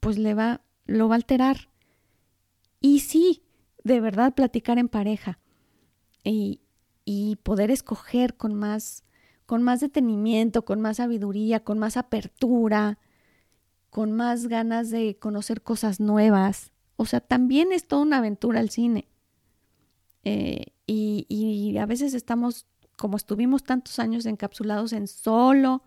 pues 0.00 0.18
le 0.18 0.34
va, 0.34 0.60
lo 0.86 1.08
va 1.08 1.14
a 1.14 1.16
alterar. 1.16 1.68
Y 2.80 3.00
sí, 3.00 3.42
de 3.82 4.00
verdad 4.00 4.34
platicar 4.34 4.78
en 4.78 4.88
pareja 4.88 5.38
y, 6.22 6.60
y 7.04 7.36
poder 7.36 7.70
escoger 7.70 8.36
con 8.36 8.54
más, 8.54 9.04
con 9.46 9.62
más 9.62 9.80
detenimiento, 9.80 10.64
con 10.64 10.80
más 10.80 10.96
sabiduría, 10.96 11.60
con 11.60 11.78
más 11.78 11.96
apertura, 11.96 12.98
con 13.94 14.10
más 14.10 14.48
ganas 14.48 14.90
de 14.90 15.16
conocer 15.20 15.62
cosas 15.62 16.00
nuevas. 16.00 16.72
O 16.96 17.06
sea, 17.06 17.20
también 17.20 17.72
es 17.72 17.86
toda 17.86 18.02
una 18.02 18.18
aventura 18.18 18.58
el 18.58 18.70
cine. 18.70 19.06
Eh, 20.24 20.72
y, 20.84 21.26
y 21.28 21.78
a 21.78 21.86
veces 21.86 22.12
estamos, 22.12 22.66
como 22.96 23.16
estuvimos 23.16 23.62
tantos 23.62 24.00
años 24.00 24.26
encapsulados 24.26 24.92
en 24.92 25.06
solo 25.06 25.84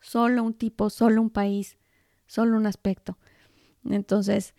solo 0.00 0.42
un 0.42 0.54
tipo, 0.54 0.90
solo 0.90 1.20
un 1.20 1.28
país, 1.28 1.76
solo 2.26 2.56
un 2.56 2.66
aspecto. 2.66 3.18
Entonces, 3.84 4.54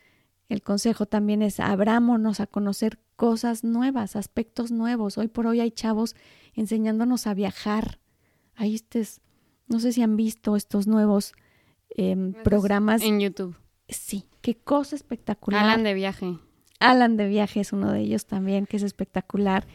el 0.48 0.62
consejo 0.62 1.08
también 1.08 1.42
es 1.42 1.60
abrámonos 1.60 2.40
a 2.40 2.46
conocer 2.48 3.00
cosas 3.16 3.64
nuevas, 3.64 4.16
aspectos 4.16 4.72
nuevos. 4.72 5.18
Hoy 5.18 5.28
por 5.28 5.48
hoy 5.48 5.60
hay 5.60 5.72
chavos 5.72 6.16
enseñándonos 6.54 7.28
a 7.28 7.34
viajar. 7.34 8.00
Ahí 8.56 8.76
estés, 8.76 9.22
no 9.68 9.80
sé 9.80 9.92
si 9.92 10.02
han 10.02 10.16
visto 10.16 10.56
estos 10.56 10.86
nuevos 10.86 11.34
em, 11.96 12.34
programas. 12.34 13.02
En 13.02 13.20
YouTube. 13.20 13.56
Sí, 13.88 14.26
qué 14.42 14.56
cosa 14.56 14.96
espectacular. 14.96 15.64
Alan 15.64 15.84
de 15.84 15.94
viaje. 15.94 16.38
Alan 16.80 17.18
de 17.18 17.28
viaje 17.28 17.60
es 17.60 17.74
uno 17.74 17.92
de 17.92 18.00
ellos 18.00 18.26
también, 18.26 18.66
que 18.66 18.78
es 18.78 18.84
espectacular. 18.84 19.68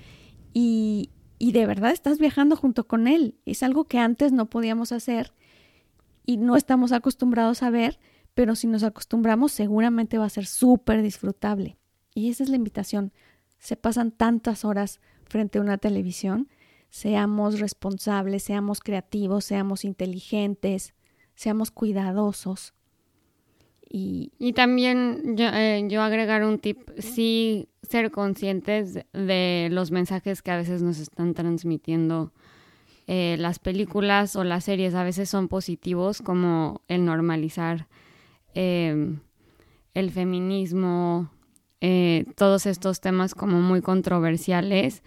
Y, 0.53 1.11
y 1.39 1.53
de 1.53 1.67
verdad 1.67 1.93
estás 1.93 2.19
viajando 2.19 2.57
junto 2.57 2.87
con 2.87 3.07
él. 3.07 3.37
Es 3.45 3.63
algo 3.63 3.85
que 3.85 3.99
antes 3.99 4.33
no 4.33 4.47
podíamos 4.47 4.93
hacer 4.93 5.33
y 6.27 6.37
no 6.37 6.57
estamos 6.57 6.93
acostumbrados 6.93 7.63
a 7.63 7.71
ver, 7.71 7.99
pero 8.35 8.57
si 8.57 8.67
nos 8.67 8.83
acostumbramos 8.83 9.53
seguramente 9.53 10.19
va 10.19 10.27
a 10.27 10.31
ser 10.31 10.47
súper 10.47 11.01
disfrutable. 11.01 11.79
Y 12.15 12.31
esa 12.31 12.43
es 12.43 12.51
la 12.51 12.57
invitación. 12.57 13.13
Se 13.59 13.77
pasan 13.77 14.11
tantas 14.11 14.65
horas 14.65 15.01
frente 15.25 15.59
a 15.59 15.63
una 15.63 15.79
televisión, 15.79 16.49
seamos 16.91 17.61
responsables, 17.61 18.43
seamos 18.43 18.81
creativos, 18.81 19.45
seamos 19.45 19.85
inteligentes, 19.85 20.95
seamos 21.37 21.71
cuidadosos. 21.71 22.75
Y, 23.89 24.33
y 24.39 24.53
también 24.53 25.37
yo, 25.37 25.47
eh, 25.53 25.85
yo 25.89 26.03
agregar 26.03 26.43
un 26.43 26.59
tip, 26.59 26.91
sí 26.99 27.69
ser 27.89 28.11
conscientes 28.11 28.99
de 29.13 29.69
los 29.71 29.93
mensajes 29.93 30.43
que 30.43 30.51
a 30.51 30.57
veces 30.57 30.83
nos 30.83 30.99
están 30.99 31.35
transmitiendo 31.35 32.33
eh, 33.07 33.37
las 33.39 33.61
películas 33.61 34.35
o 34.35 34.43
las 34.43 34.65
series 34.65 34.95
a 34.95 35.05
veces 35.05 35.31
son 35.31 35.47
positivos, 35.47 36.21
como 36.21 36.81
el 36.89 37.05
normalizar 37.05 37.87
em, 38.55 39.21
el 39.95 40.11
feminismo, 40.11 41.31
eh, 41.81 42.25
todos 42.35 42.67
estos 42.67 43.01
temas 43.01 43.35
como 43.35 43.61
muy 43.61 43.81
controversiales, 43.81 45.05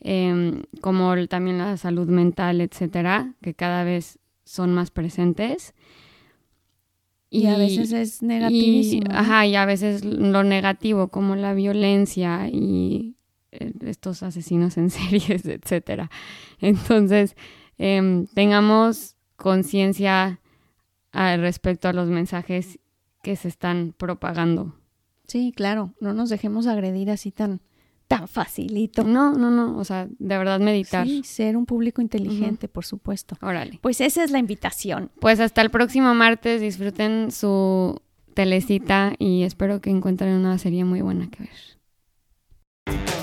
em, 0.00 0.62
como 0.80 1.14
también 1.26 1.58
la 1.58 1.76
salud 1.76 2.08
mental, 2.08 2.60
etcétera, 2.60 3.34
que 3.42 3.54
cada 3.54 3.82
vez 3.82 4.20
son 4.44 4.72
más 4.74 4.90
presentes. 4.90 5.74
Y, 7.30 7.46
a 7.46 7.56
veces 7.56 7.92
es 7.92 8.22
negativísimo. 8.22 9.06
ajá, 9.10 9.46
y 9.46 9.56
a 9.56 9.64
veces 9.64 10.04
lo 10.04 10.44
negativo, 10.44 11.08
como 11.08 11.34
la 11.34 11.54
violencia 11.54 12.48
y 12.48 13.16
eh, 13.52 13.72
estos 13.80 14.22
asesinos 14.22 14.76
en 14.76 14.90
series, 14.90 15.46
etcétera. 15.46 16.10
Entonces, 16.60 17.34
em, 17.78 18.26
tengamos 18.26 19.16
conciencia 19.36 20.40
respecto 21.12 21.88
a 21.88 21.92
los 21.92 22.08
mensajes 22.08 22.78
que 23.22 23.36
se 23.36 23.48
están 23.48 23.94
propagando. 23.96 24.74
Sí, 25.26 25.52
claro, 25.54 25.94
no 26.00 26.14
nos 26.14 26.30
dejemos 26.30 26.66
agredir 26.66 27.10
así 27.10 27.30
tan, 27.30 27.60
tan 28.18 28.28
facilito. 28.28 29.04
No, 29.04 29.32
no, 29.32 29.50
no, 29.50 29.78
o 29.78 29.84
sea, 29.84 30.06
de 30.06 30.38
verdad 30.38 30.60
meditar. 30.60 31.06
Sí, 31.06 31.22
ser 31.24 31.56
un 31.56 31.64
público 31.64 32.02
inteligente, 32.02 32.68
por 32.68 32.84
supuesto. 32.84 33.36
Órale. 33.40 33.78
Pues 33.80 34.00
esa 34.00 34.22
es 34.22 34.30
la 34.30 34.38
invitación. 34.38 35.10
Pues 35.18 35.40
hasta 35.40 35.62
el 35.62 35.70
próximo 35.70 36.14
martes, 36.14 36.60
disfruten 36.60 37.30
su 37.30 38.00
telecita 38.34 39.14
y 39.18 39.44
espero 39.44 39.80
que 39.80 39.90
encuentren 39.90 40.34
una 40.34 40.58
serie 40.58 40.84
muy 40.84 41.00
buena 41.00 41.28
que 41.30 41.44
ver. 41.44 43.21